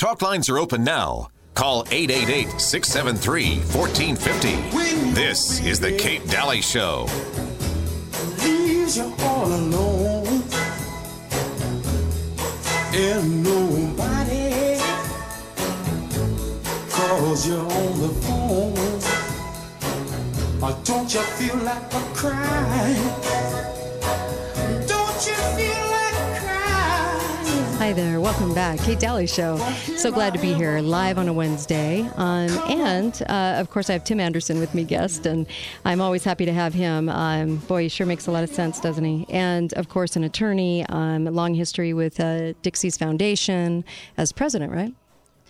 [0.06, 1.30] Talk lines are open now.
[1.54, 5.10] Call 888 673 1450.
[5.10, 7.08] This is The Kate Dalley Show.
[8.38, 10.44] leaves you all alone
[12.94, 14.78] and nobody
[16.88, 18.78] calls you on the phone.
[20.62, 23.75] Or don't you feel like a crying?
[27.86, 28.20] Hi there.
[28.20, 28.80] Welcome back.
[28.80, 29.58] Kate Dalley Show.
[29.96, 32.00] So glad to be here live on a Wednesday.
[32.16, 35.46] Um, and uh, of course, I have Tim Anderson with me, guest, and
[35.84, 37.08] I'm always happy to have him.
[37.08, 39.24] Um, boy, he sure makes a lot of sense, doesn't he?
[39.30, 43.84] And of course, an attorney, um, long history with uh, Dixie's Foundation
[44.18, 44.92] as president, right?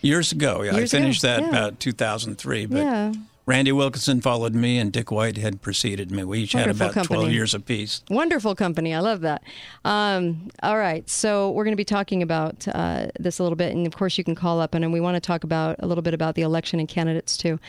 [0.02, 1.48] Years ago, yeah, Years I finished ago, that yeah.
[1.48, 2.66] about 2003.
[2.66, 3.12] But Yeah.
[3.46, 6.24] Randy Wilkinson followed me, and Dick White had preceded me.
[6.24, 7.34] We each had Wonderful about 12 company.
[7.34, 8.02] years apiece.
[8.10, 8.92] Wonderful company.
[8.92, 9.44] I love that.
[9.84, 11.08] Um, all right.
[11.08, 13.72] So we're going to be talking about uh, this a little bit.
[13.72, 15.86] And of course, you can call up and, and we want to talk about a
[15.86, 17.60] little bit about the election and candidates too.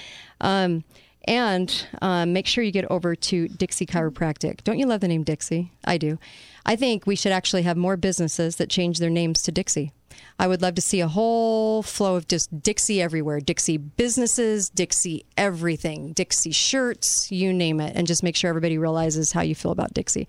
[0.41, 0.83] Um,
[1.25, 4.63] and um, make sure you get over to Dixie Chiropractic.
[4.63, 5.71] Don't you love the name Dixie?
[5.85, 6.17] I do.
[6.65, 9.91] I think we should actually have more businesses that change their names to Dixie.
[10.39, 15.25] I would love to see a whole flow of just Dixie everywhere Dixie businesses, Dixie
[15.35, 19.71] everything, Dixie shirts, you name it, and just make sure everybody realizes how you feel
[19.71, 20.27] about Dixie.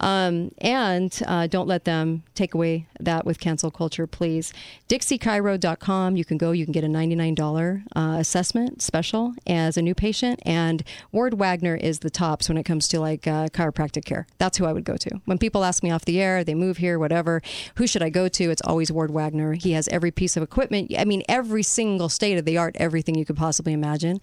[0.00, 4.52] Um, and uh, don't let them take away that with cancel culture, please.
[4.88, 6.16] DixieChiro.com.
[6.16, 10.40] You can go, you can get a $99 uh, assessment special as a new patient.
[10.44, 14.26] And Ward Wagner is the tops when it comes to like uh, chiropractic care.
[14.38, 15.20] That's who I would go to.
[15.24, 17.42] When people ask me off the air, they move here, whatever,
[17.76, 18.50] who should I go to?
[18.50, 19.54] It's always Ward Wagner.
[19.54, 20.92] He has every piece of equipment.
[20.96, 24.20] I mean, every single state of the art, everything you could possibly imagine.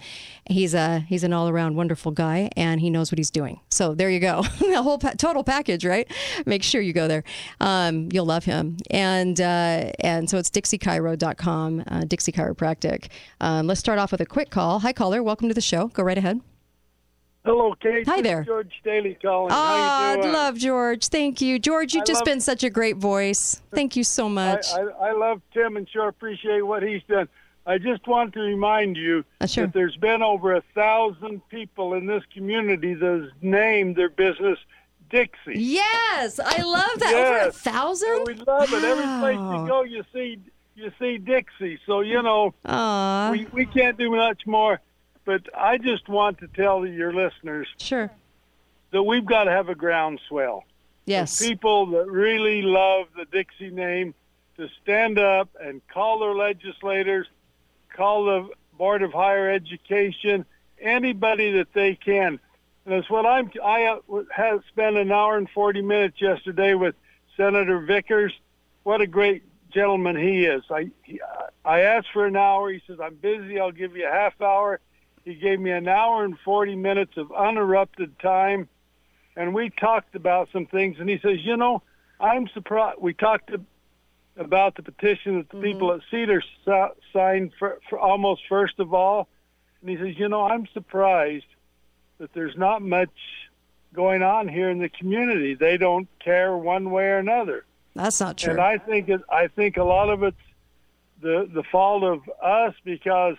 [0.50, 3.60] He's a he's an all around wonderful guy, and he knows what he's doing.
[3.70, 6.12] So there you go, the whole pa- total package, right?
[6.46, 7.24] Make sure you go there.
[7.60, 13.08] Um, you'll love him, and uh, and so it's DixieChiro.com, uh, Dixie Chiropractic.
[13.42, 14.80] Um, let's start off with a quick call.
[14.80, 15.22] Hi, caller.
[15.24, 15.88] Welcome to the show.
[15.88, 16.42] Go right ahead.
[17.46, 18.08] Hello, Kate.
[18.08, 18.44] Hi there.
[18.44, 19.52] George Daly calling.
[19.52, 21.08] Oh, I love George.
[21.08, 21.94] Thank you, George.
[21.94, 23.62] You've I just love- been such a great voice.
[23.74, 24.68] Thank you so much.
[24.74, 27.28] I, I, I love Tim and sure appreciate what he's done.
[27.66, 29.66] I just want to remind you Uh, sure.
[29.66, 34.60] that there's been over a thousand people in this community that has named their business
[35.14, 35.60] Dixie.
[35.62, 37.14] Yes, I love that.
[37.14, 38.10] Over a thousand.
[38.18, 38.84] And we love it.
[38.84, 40.40] Every place you go, you see
[40.76, 41.80] you see Dixie.
[41.86, 42.54] So you know
[43.32, 44.82] we we can't do much more.
[45.24, 48.12] But I just want to tell your listeners Sure.
[48.92, 50.64] that we've got to have a groundswell.
[51.06, 51.40] Yes.
[51.46, 54.16] people that really love the Dixie name
[54.58, 57.28] to stand up and call their legislators,
[57.96, 60.46] call the Board of Higher Education,
[60.80, 62.40] anybody that they can.
[62.86, 63.50] And that's what I'm.
[63.64, 66.96] I uh, have spent an hour and forty minutes yesterday with
[67.38, 68.34] Senator Vickers.
[68.84, 69.44] What a great
[69.74, 70.64] gentleman he is.
[70.70, 71.22] I he,
[71.64, 72.72] I asked for an hour.
[72.72, 73.60] He says I'm busy.
[73.60, 74.80] I'll give you a half hour.
[75.24, 78.68] He gave me an hour and forty minutes of uninterrupted time
[79.36, 81.82] and we talked about some things and he says you know
[82.20, 83.52] i'm surprised we talked
[84.38, 86.42] about the petition that the people at cedar
[87.12, 89.28] signed for, for almost first of all
[89.82, 91.46] and he says you know i'm surprised
[92.20, 93.10] that there's not much
[93.94, 98.38] going on here in the community they don't care one way or another That's not
[98.38, 98.52] true.
[98.52, 100.38] and I think it, I think a lot of it's
[101.22, 103.36] the the fault of us because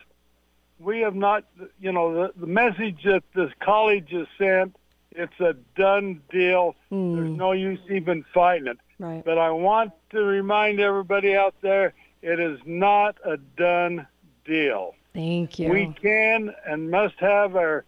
[0.79, 1.45] we have not,
[1.81, 4.77] you know, the, the message that the college has sent.
[5.13, 6.75] It's a done deal.
[6.91, 7.15] Hmm.
[7.17, 8.79] There's no use even fighting it.
[8.99, 9.25] Right.
[9.25, 14.07] But I want to remind everybody out there, it is not a done
[14.45, 14.95] deal.
[15.13, 15.71] Thank you.
[15.71, 17.85] We can and must have our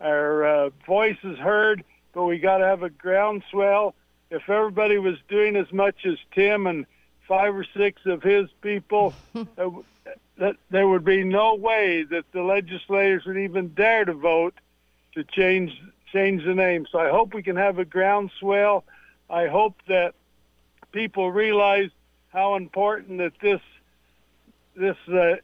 [0.00, 3.94] our uh, is heard, but we got to have a groundswell.
[4.30, 6.86] If everybody was doing as much as Tim and
[7.26, 9.70] five or six of his people, uh,
[10.38, 14.54] that there would be no way that the legislators would even dare to vote
[15.14, 15.72] to change
[16.12, 16.86] change the name.
[16.90, 18.84] So I hope we can have a groundswell.
[19.28, 20.14] I hope that
[20.92, 21.90] people realize
[22.28, 23.60] how important that this
[24.74, 25.36] this uh,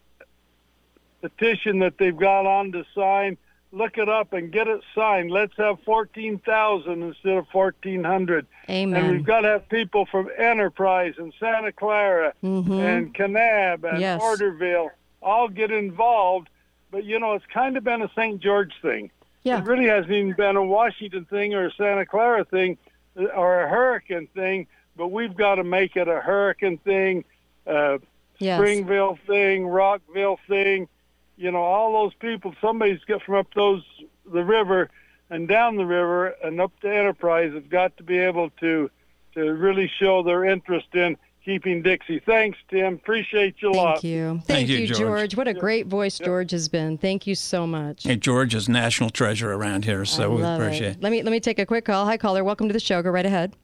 [1.20, 3.36] petition that they've got on to sign.
[3.74, 5.30] Look it up and get it signed.
[5.32, 8.46] Let's have fourteen thousand instead of fourteen hundred.
[8.70, 9.02] Amen.
[9.04, 14.22] And we've got to have people from Enterprise and Santa Clara and Kanab and Yes.
[14.22, 16.48] Orderville all get involved.
[16.92, 18.40] But you know, it's kind of been a St.
[18.40, 19.10] George thing.
[19.42, 19.58] Yeah.
[19.58, 22.78] It really hasn't even been a Washington thing or a Santa Clara thing
[23.18, 24.68] uh, or a Hurricane thing.
[24.96, 27.24] But we've got to make it a Hurricane thing,
[27.66, 27.98] uh,
[28.38, 28.58] Yes.
[28.58, 30.88] Springville thing, Rockville thing.
[31.36, 32.54] You know, all those people.
[32.60, 33.82] Somebody's got from up those
[34.30, 34.90] the river
[35.30, 38.90] and down the river and up to Enterprise have got to be able to
[39.34, 42.20] to really show their interest in keeping Dixie.
[42.20, 42.94] Thanks, Tim.
[42.94, 43.94] Appreciate you a lot.
[43.94, 44.28] Thank you.
[44.28, 44.98] Thank, Thank you, you, George.
[44.98, 45.36] George.
[45.36, 46.96] What a great voice George has been.
[46.98, 48.04] Thank you so much.
[48.04, 50.64] Hey, George is national treasure around here, so we Love it.
[50.64, 51.02] appreciate it.
[51.02, 52.06] Let me let me take a quick call.
[52.06, 52.44] Hi, caller.
[52.44, 53.02] Welcome to the show.
[53.02, 53.54] Go right ahead.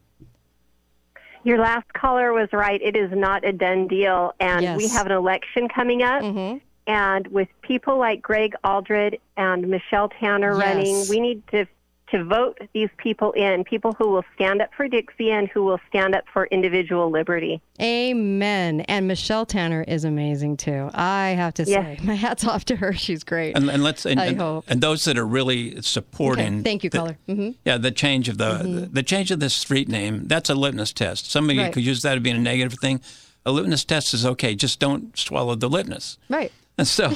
[1.44, 2.82] Your last caller was right.
[2.82, 4.34] It is not a done deal.
[4.40, 6.22] And we have an election coming up.
[6.22, 6.58] Mm-hmm.
[6.90, 10.66] And with people like Greg Aldred and Michelle Tanner Yes.
[10.66, 11.66] running, we need to
[12.10, 15.78] to vote these people in, people who will stand up for Dixie and who will
[15.88, 17.60] stand up for individual liberty.
[17.80, 18.80] Amen.
[18.88, 20.90] And Michelle Tanner is amazing too.
[20.92, 22.02] I have to say, Yes.
[22.02, 22.92] my hats off to her.
[22.92, 23.56] She's great.
[23.56, 24.64] And, and let's and, I and, hope.
[24.66, 26.54] and those that are really supporting.
[26.54, 27.18] Okay, thank you, the- caller.
[27.28, 27.54] Mhm.
[27.64, 30.26] Yeah, the change of the, the the change of the street name.
[30.26, 31.30] That's a litmus test.
[31.30, 31.72] Somebody Right.
[31.72, 33.00] could use that to be a negative thing.
[33.46, 34.56] A litmus test is okay.
[34.56, 36.18] Just don't swallow the litmus.
[36.28, 36.50] Right.
[36.80, 37.12] And so,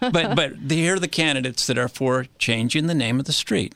[0.00, 3.74] but but here are the candidates that are for changing the name of the street.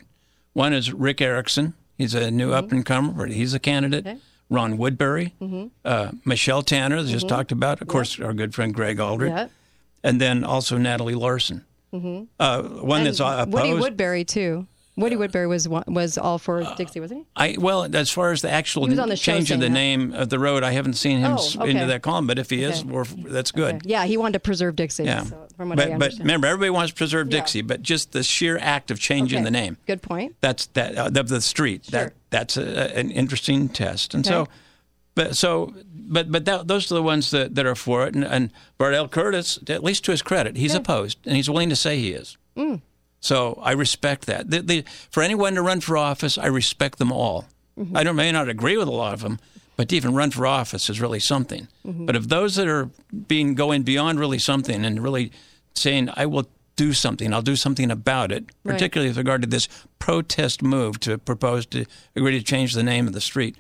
[0.55, 1.75] One is Rick Erickson.
[1.99, 4.05] He's a new up and comer, but he's a candidate.
[4.05, 4.17] Mm-hmm.
[4.17, 4.23] Okay.
[4.51, 5.35] Ron Woodbury,
[5.85, 7.83] uh, Michelle Tanner, just talked about.
[7.83, 9.53] Of course, our good friend Greg Aldred, Mm-hmm.
[10.03, 11.67] And then also Natalie Larson.
[11.93, 13.53] Uh, one that's opposed.
[13.53, 14.67] Woody Woodbury too.
[14.99, 17.27] Woody Woodbury was was all for Dixie, wasn't he?
[17.37, 19.71] I well, as far as the actual He the change of the that.
[19.71, 21.71] name of the road, I haven't seen him Oh, okay.
[21.71, 22.27] into that column.
[22.27, 22.89] But if he is, Okay.
[22.91, 23.83] we're, that's good.
[23.85, 25.05] Yeah, he wanted to preserve Dixie.
[25.05, 27.39] Yeah, so, from what I but but remember, everybody wants to preserve Yeah.
[27.39, 29.45] Dixie, but just the sheer act of changing Okay.
[29.45, 29.77] the name.
[29.87, 30.35] Good point.
[30.41, 31.85] That's that uh, of the street.
[31.93, 34.49] That that's a, an interesting test, and so,
[35.15, 38.15] but so, but but that, those are the ones that, that are for it.
[38.15, 39.07] And, and Bart L.
[39.09, 42.37] Curtis, at least to his credit, he's opposed, and he's willing to say he is.
[42.57, 42.83] Mm.
[43.21, 44.51] So I respect that.
[44.51, 47.47] The, the, for anyone to run for office, I respect them all.
[47.79, 47.97] Mm-hmm.
[47.97, 49.39] I don't may not agree with a lot of them,
[49.77, 51.69] but to even run for office is really something.
[51.87, 52.07] Mhm.
[52.07, 52.91] But if those that are
[53.29, 55.31] being going beyond really something and really
[55.75, 57.33] saying, "I will do something.
[57.33, 58.73] I'll do something about it," Right.
[58.73, 61.85] particularly with regard to this protest move to propose to
[62.17, 63.57] agree to change the name of the street,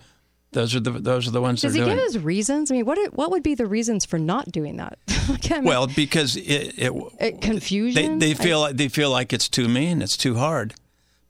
[0.53, 2.71] those are the those are the ones Does he give us reasons?
[2.71, 4.99] I mean, what what would be the reasons for not doing that?
[5.29, 8.19] Like, I mean, well, because it, it they, confusion.
[8.19, 10.75] they I- feel like they feel like it's too mean, it's too hard.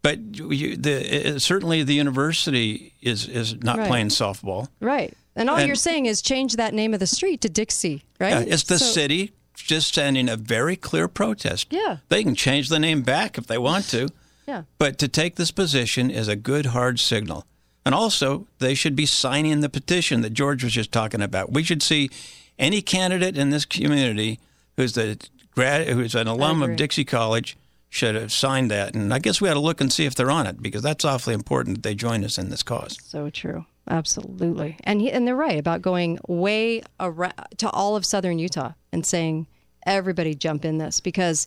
[0.02, 3.88] But you, the, uh, certainly the university is is not Right.
[3.88, 4.68] playing softball.
[4.80, 8.04] right, and all and- you're saying is change that name of the street to Dixie,
[8.20, 8.46] right?
[8.46, 11.66] Yeah, it's the So- city just sending a very clear protest.
[11.72, 11.96] Yeah.
[12.08, 14.08] They can change the name back if they want to,
[14.46, 14.62] Yeah.
[14.78, 17.44] but to take this position is a good hard signal.
[17.88, 21.54] And also, they should be signing the petition that George was just talking about.
[21.54, 22.10] We should see
[22.58, 24.40] any candidate in this community
[24.76, 25.18] who's the
[25.52, 26.76] grad, who's an alum of.
[26.76, 27.56] Dixie College
[27.88, 28.94] should have signed that.
[28.94, 31.02] And I guess we ought to look and see if they're on it because that's
[31.02, 32.98] awfully important that they join us in this cause.
[33.04, 33.64] So true.
[33.88, 34.76] Absolutely.
[34.84, 39.06] And he, and they're right about going way around to all of southern Utah and
[39.06, 39.46] saying
[39.86, 41.46] everybody jump in this because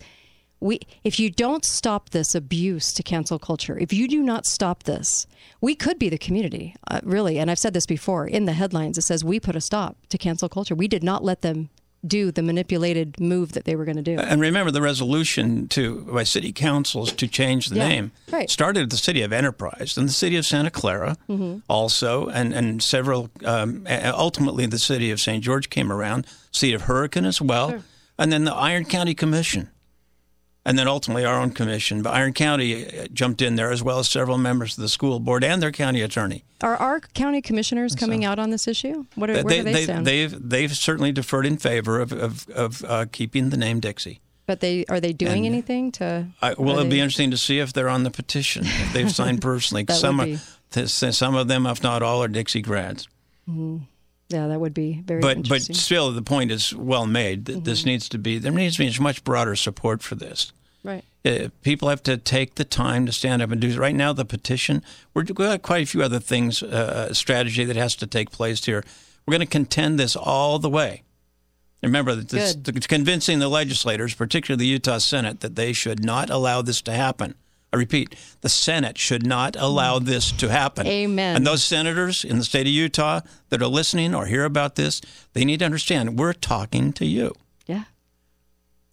[0.61, 4.83] we if you don't stop this abuse to cancel culture, if you do not stop
[4.83, 5.27] this,
[5.59, 7.37] we could be the community, uh, really.
[7.39, 10.17] And I've said this before in the headlines it says we put a stop to
[10.17, 10.75] cancel culture.
[10.75, 11.69] We did not let them
[12.07, 14.17] do the manipulated move that they were going to do.
[14.17, 18.49] And remember, the resolution to by city councils to change the Yeah, name right.
[18.49, 21.61] started at the city of Enterprise and the city of Santa Clara Mhm.
[21.69, 23.29] also, and and several.
[23.45, 25.43] Um, ultimately, the city of St.
[25.43, 27.83] George came around, city of Hurricane as well, Sure.
[28.17, 29.69] and then the Iron County Commission,
[30.65, 32.01] and then ultimately our own commission.
[32.03, 35.19] But Iron County uh, jumped in there as well as several members of the school
[35.19, 36.43] board and their county attorney.
[36.61, 39.05] Are our county commissioners coming out on this issue?
[39.15, 40.05] What are, do they, stand?
[40.07, 44.21] have they've certainly deferred in favor of of, of uh, keeping the name Dixie.
[44.45, 46.27] but they are they doing And- anything to?
[46.41, 49.11] I, well, are it'd be interesting to see if they're on the petition, if they've
[49.11, 49.85] signed personally.
[49.89, 53.07] Some, are- some of them, if not all, are Dixie grads.
[53.49, 53.81] Mhm.
[54.31, 57.45] Yeah, that would be very But but still, the point is well made.
[57.45, 60.51] That This needs to be there needs to be much broader support for this.
[60.83, 61.03] right.
[61.23, 63.79] Uh, people have to take the time to stand up and do.
[63.79, 64.83] Right now, the petition.
[65.13, 68.65] We're we've got quite a few other things, uh, strategy that has to take place
[68.65, 68.83] here.
[69.25, 71.03] We're going to contend this all the way.
[71.83, 72.55] Remember that this,
[72.87, 77.35] convincing the legislators, particularly the Utah Senate, that they should not allow this to happen.
[77.73, 80.87] I repeat, the Senate should not allow this to happen.
[80.87, 81.37] Amen.
[81.37, 85.01] And those senators in the state of Utah that are listening or hear about this,
[85.33, 87.33] they need to understand we're talking to you.
[87.65, 87.83] Yeah.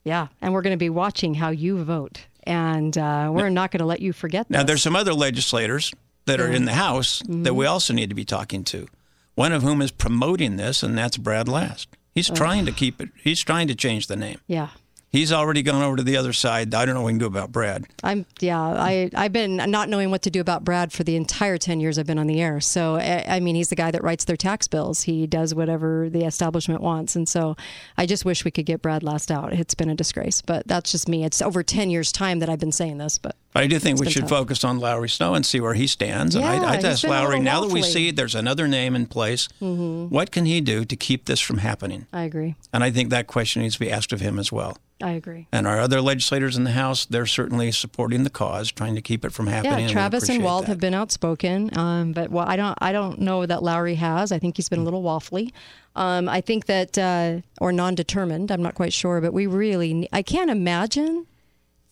[0.04, 3.80] Yeah, and we're going to be watching how you vote, and uh, we're not going
[3.80, 4.48] to let you forget.
[4.48, 4.54] That.
[4.54, 5.92] Now, there's some other legislators
[6.26, 8.86] that are in the House that we also need to be talking to.
[9.34, 11.88] One of whom is promoting this, and that's Brad Last.
[12.14, 12.36] He's Ugh.
[12.36, 13.10] trying to keep it.
[13.22, 14.40] He's trying to change the name.
[14.46, 14.68] Yeah.
[15.10, 16.74] He's already gone over to the other side.
[16.74, 17.86] I don't know what we can do about Brad.
[18.04, 21.56] I'm yeah I I've been not knowing what to do about Brad for the entire
[21.56, 22.60] ten years I've been on the air.
[22.60, 25.02] So I, I mean he's the guy that writes their tax bills.
[25.02, 27.56] He does whatever the establishment wants, and so
[27.96, 29.54] I just wish we could get Brad Last out.
[29.54, 31.24] It's been a disgrace, but that's just me.
[31.24, 34.10] It's over ten years time that I've been saying this, but I do think we
[34.10, 34.30] should tough.
[34.30, 36.34] focus on Lowry Snow and see where he stands.
[36.34, 38.68] And Yeah, I, I'd he's ask been a Lowry now that we see there's another
[38.68, 40.10] name in place, Mhm.
[40.10, 42.06] what can he do to keep this from happening?
[42.12, 42.56] I agree.
[42.74, 44.76] And I think that question needs to be asked of him as well.
[45.00, 45.46] I agree.
[45.52, 49.24] And our other legislators in the House, they're certainly supporting the cause, trying to keep
[49.24, 49.86] it from happening.
[49.86, 50.68] Yeah, Travis and appreciate Walt that.
[50.72, 52.76] have been outspoken, um, but well, I don't.
[52.80, 54.32] I don't know that Lowry has.
[54.32, 55.52] I think he's been a little waffly.
[55.94, 58.50] Um, I think that uh, or non-determined.
[58.50, 61.26] I'm not quite sure, but we really, I can't imagine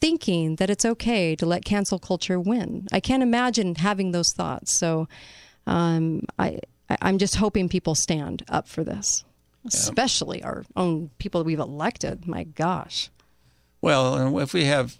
[0.00, 2.86] thinking that it's okay to let cancel culture win.
[2.92, 4.72] I can't imagine having those thoughts.
[4.72, 5.09] So,
[5.66, 6.22] um.
[6.38, 6.61] I-
[7.02, 9.24] I'm just hoping people stand up for this,
[9.68, 12.26] especially our own people that we've elected.
[12.26, 13.10] My gosh.
[13.80, 14.98] Well, if we have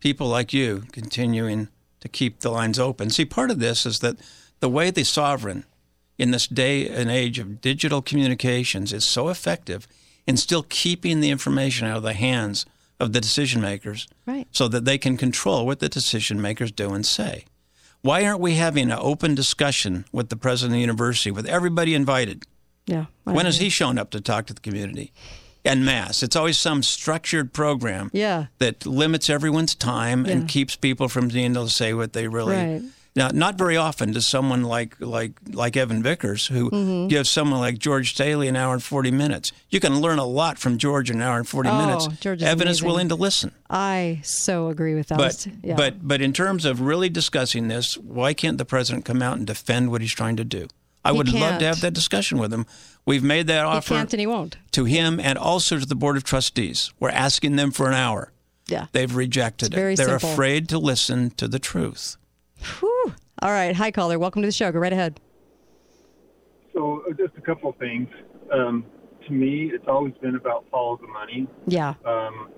[0.00, 1.68] people like you continuing
[2.00, 4.16] to keep the lines open, see, part of this is that
[4.60, 5.64] the way the sovereign
[6.18, 9.86] in this day and age of digital communications is so effective
[10.26, 12.66] in still keeping the information out of the hands
[13.00, 14.46] of the decision makers Right.
[14.50, 17.44] so that they can control what the decision makers do and say.
[18.02, 21.94] Why aren't we having an open discussion with the president of the university, with everybody
[21.94, 22.44] invited?
[22.88, 23.04] Yeah.
[23.26, 25.12] I When has he shown up to talk to the community?
[25.64, 26.22] en masse.
[26.22, 28.46] It's always some structured program Yeah.
[28.58, 30.32] that limits everyone's time Yeah.
[30.32, 32.56] and keeps people from being able to say what they really.
[32.56, 32.82] Right.
[33.16, 37.08] Now, not very often does someone like like like Evan Vickers, who Mhm.
[37.08, 39.50] gives someone like George Staley an hour and forty minutes.
[39.68, 42.06] You can learn a lot from George in an hour and forty Oh, minutes.
[42.20, 43.50] George is Evan is willing to listen.
[43.68, 45.18] I so agree with that.
[45.18, 45.74] But yeah.
[45.74, 49.46] but but in terms of really discussing this, why can't the president come out and
[49.46, 50.68] defend what he's trying to do?
[51.04, 51.60] I He would love can't.
[51.60, 52.66] to have that discussion with him.
[53.06, 54.56] We've made that he offer can't and he won't.
[54.72, 56.92] to him and also to the board of trustees.
[57.00, 58.32] We're asking them for an hour.
[58.66, 58.86] Yeah.
[58.92, 59.96] They've rejected It's very it.
[59.96, 60.32] They're simple.
[60.32, 62.16] afraid to listen to the truth.
[62.80, 63.14] Whew.
[63.40, 63.74] All right.
[63.74, 64.18] Hi, caller.
[64.18, 64.70] Welcome to the show.
[64.72, 65.20] Go right ahead.
[66.74, 68.08] So uh, just a couple of things.
[68.52, 68.84] Um,
[69.28, 71.46] to me, it's always been about follow the money.
[71.66, 71.94] Yeah.
[72.04, 72.48] Um,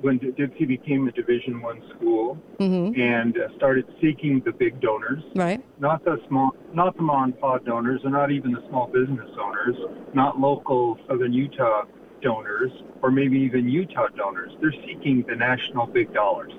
[0.00, 3.00] when D- Dixie became a Division One school Mm-hmm.
[3.00, 5.62] and uh, started seeking the big donors, Right.
[5.78, 9.30] not the small, not the mom and pop donors, or not even the small business
[9.40, 9.76] owners,
[10.12, 11.84] not local Southern Utah
[12.20, 14.50] donors, or maybe even Utah donors.
[14.60, 16.52] They're seeking the national big dollars.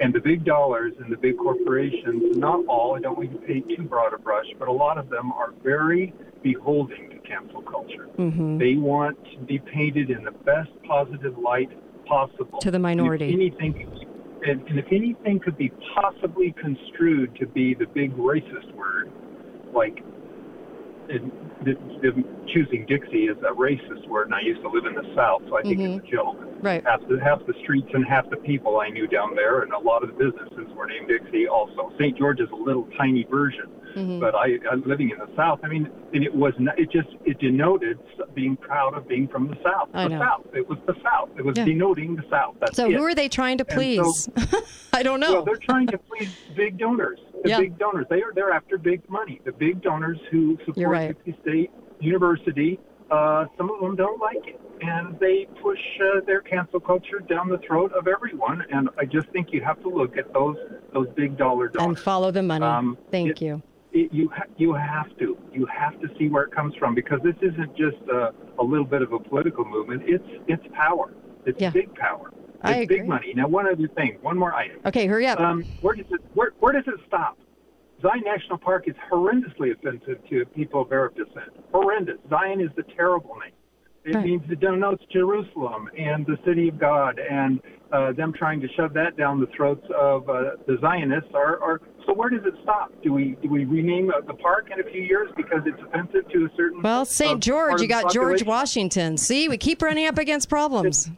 [0.00, 3.66] And the big dollars and the big corporations, not all, I don't want to paint
[3.74, 6.12] too broad a brush, but a lot of them are very
[6.42, 8.08] beholden to cancel culture.
[8.18, 8.58] Mm-hmm.
[8.58, 11.70] They want to be painted in the best positive light
[12.06, 12.58] possible.
[12.60, 13.32] To the minority.
[13.32, 14.06] And if anything,
[14.46, 19.12] and, and if anything could be possibly construed to be the big racist word,
[19.74, 20.02] like
[21.08, 21.22] it,
[21.64, 25.14] the, the, choosing Dixie is a racist word, and I used to live in the
[25.14, 26.38] South, so I think it's a joke.
[26.62, 26.84] Right.
[26.84, 29.78] Half the, half the streets and half the people I knew down there, and a
[29.78, 31.92] lot of the businesses were named Dixie also.
[31.98, 32.16] St.
[32.18, 34.20] George is a little tiny version, Mhm.
[34.20, 35.60] but I, I'm living in the South.
[35.64, 37.98] I mean, and it was not, it just it denoted
[38.34, 39.88] being proud of being from the South.
[39.94, 40.20] I the know.
[40.20, 40.46] South.
[40.54, 41.30] It was the South.
[41.38, 41.64] It was Yeah.
[41.64, 42.54] denoting the South.
[42.60, 42.92] That's So it.
[42.96, 44.24] who are they trying to please?
[44.24, 44.60] so-
[44.92, 45.32] I don't know.
[45.32, 47.18] well, they're trying to please big donors.
[47.42, 47.60] The Yeah.
[47.60, 48.06] big donors.
[48.10, 49.40] They are they're after big money.
[49.44, 51.16] The big donors who support You're right.
[51.24, 52.78] Dixie State University.
[53.10, 57.48] Uh, some of them don't like it, and they push uh, their cancel culture down
[57.48, 58.64] the throat of everyone.
[58.70, 60.56] And I just think you have to look at those
[60.92, 61.88] those big dollar donors.
[61.88, 62.64] and follow the money.
[62.64, 63.62] Um, Thank it- you.
[63.92, 67.18] It, you ha- you have to you have to see where it comes from because
[67.24, 70.04] this isn't just a, a little bit of a political movement.
[70.06, 71.12] It's it's power.
[71.44, 71.70] It's Yeah.
[71.70, 72.30] big power.
[72.54, 72.98] It's I agree.
[72.98, 73.32] big money.
[73.34, 74.78] Now, one other thing, one more item.
[74.86, 75.40] Okay, hurry up.
[75.40, 77.36] Um, where does it where, where does it stop?
[78.00, 81.50] Zion National Park is horrendously offensive to people of Arab descent.
[81.72, 82.18] Horrendous.
[82.30, 83.52] Zion is the terrible name.
[84.10, 84.24] It Right.
[84.24, 87.60] means it denotes Jerusalem and the city of God, and
[87.92, 91.80] uh, them trying to shove that down the throats of uh, the Zionists are, are.
[92.06, 92.90] So where does it stop?
[93.04, 96.28] Do we do we rename uh, the park in a few years because it's offensive
[96.32, 96.82] to a certain?
[96.82, 97.40] well, St.
[97.40, 98.42] George, you got George?
[98.42, 99.16] Washington.
[99.16, 101.08] See, we keep running up against problems.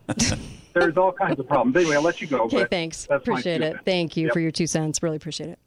[0.75, 1.77] There's all kinds of problems.
[1.77, 2.43] Anyway, I'll let you go.
[2.43, 3.07] Okay, thanks.
[3.11, 3.77] Appreciate it.
[3.87, 4.33] Thank you Yep.
[4.35, 5.03] for your two cents.
[5.03, 5.59] Really appreciate it.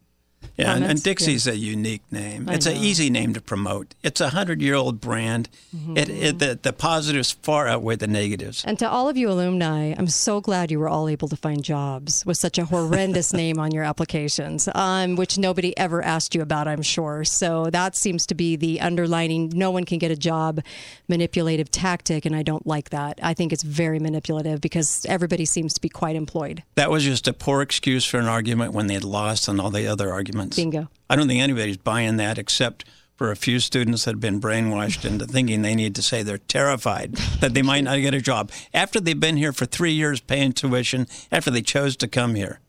[0.56, 1.02] Yeah, and, and?
[1.02, 2.48] Dixie's a unique name.
[2.48, 3.94] I It's an easy name to promote.
[4.02, 5.50] It's a hundred-year-old brand.
[5.76, 5.96] Mm-hmm.
[5.96, 8.64] It, it, the, the positives far outweigh the negatives.
[8.64, 11.62] And to all of you alumni, I'm so glad you were all able to find
[11.62, 16.40] jobs with such a horrendous name on your applications, um, which nobody ever asked you
[16.40, 17.24] about, I'm sure.
[17.24, 20.60] So that seems to be the underlining no one can get a job
[21.06, 23.20] manipulative tactic, and I don't like that.
[23.22, 26.62] I think it's very manipulative because everybody seems to be quite employed.
[26.76, 29.70] That was just a poor excuse for an argument when they had lost on all
[29.70, 30.45] the other arguments.
[30.54, 30.88] Bingo.
[31.10, 32.84] I don't think anybody's buying that except
[33.16, 36.36] for a few students that have been brainwashed into thinking they need to say they're
[36.36, 40.20] terrified that they might not get a job after they've been here for three years
[40.20, 42.60] paying tuition, after they chose to come here.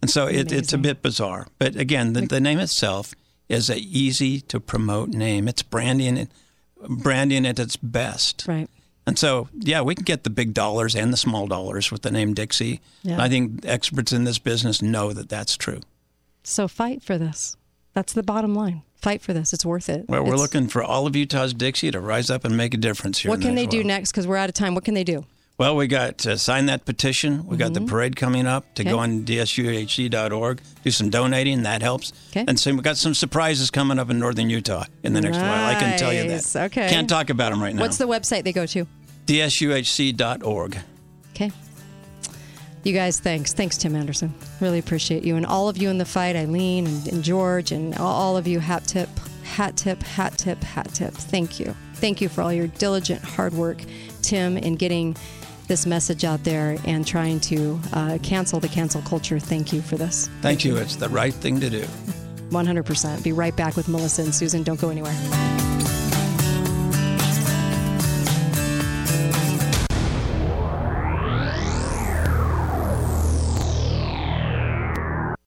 [0.00, 1.48] And so it, it's a bit bizarre.
[1.58, 3.14] But again, the, the name itself
[3.48, 5.48] is a easy to promote name.
[5.48, 6.30] It's branding it,
[6.88, 8.46] branding at its best.
[8.48, 8.70] Right.
[9.06, 12.10] And so, yeah, we can get the big dollars and the small dollars with the
[12.10, 12.80] name Dixie.
[13.02, 13.20] Yeah.
[13.20, 15.80] I think experts in this business know that that's true.
[16.48, 17.56] So fight for this.
[17.94, 18.82] That's the bottom line.
[18.96, 19.52] Fight for this.
[19.52, 20.06] It's worth it.
[20.08, 22.76] Well, we're It's- looking for all of Utah's Dixie to rise up and make a
[22.78, 23.30] difference here.
[23.30, 24.10] What can they do next?
[24.12, 24.74] Because we're out of time.
[24.74, 25.24] What can they do?
[25.56, 27.44] Well, we got to sign that petition.
[27.46, 29.22] We got the parade coming up to go Mm-hmm.
[29.24, 29.40] Okay.
[29.40, 31.62] on dsuhc.org, do some donating.
[31.64, 32.12] That helps.
[32.30, 32.44] Okay.
[32.46, 35.66] And so we got some surprises coming up in northern Utah in the next while.
[35.66, 36.56] I can tell you that.
[36.66, 36.88] Okay.
[36.88, 37.82] Can't talk about them right now.
[37.82, 38.86] What's the website they go to?
[39.26, 40.78] dsuhc.org.
[42.84, 43.52] You guys, thanks.
[43.52, 44.32] Thanks, Tim Anderson.
[44.60, 45.36] Really appreciate you.
[45.36, 48.46] And all of you in the fight, Eileen and, and George, and all, all of
[48.46, 49.08] you, hat tip,
[49.42, 51.12] hat tip, hat tip, hat tip.
[51.12, 51.74] Thank you.
[51.94, 53.82] Thank you for all your diligent hard work,
[54.22, 55.16] Tim, in getting
[55.66, 59.38] this message out there and trying to uh, cancel the cancel culture.
[59.38, 60.28] Thank you for this.
[60.40, 60.76] Thank you.
[60.76, 61.82] It's the right thing to do.
[62.50, 63.22] 100%.
[63.22, 64.62] Be right back with Melissa and Susan.
[64.62, 65.67] Don't go anywhere.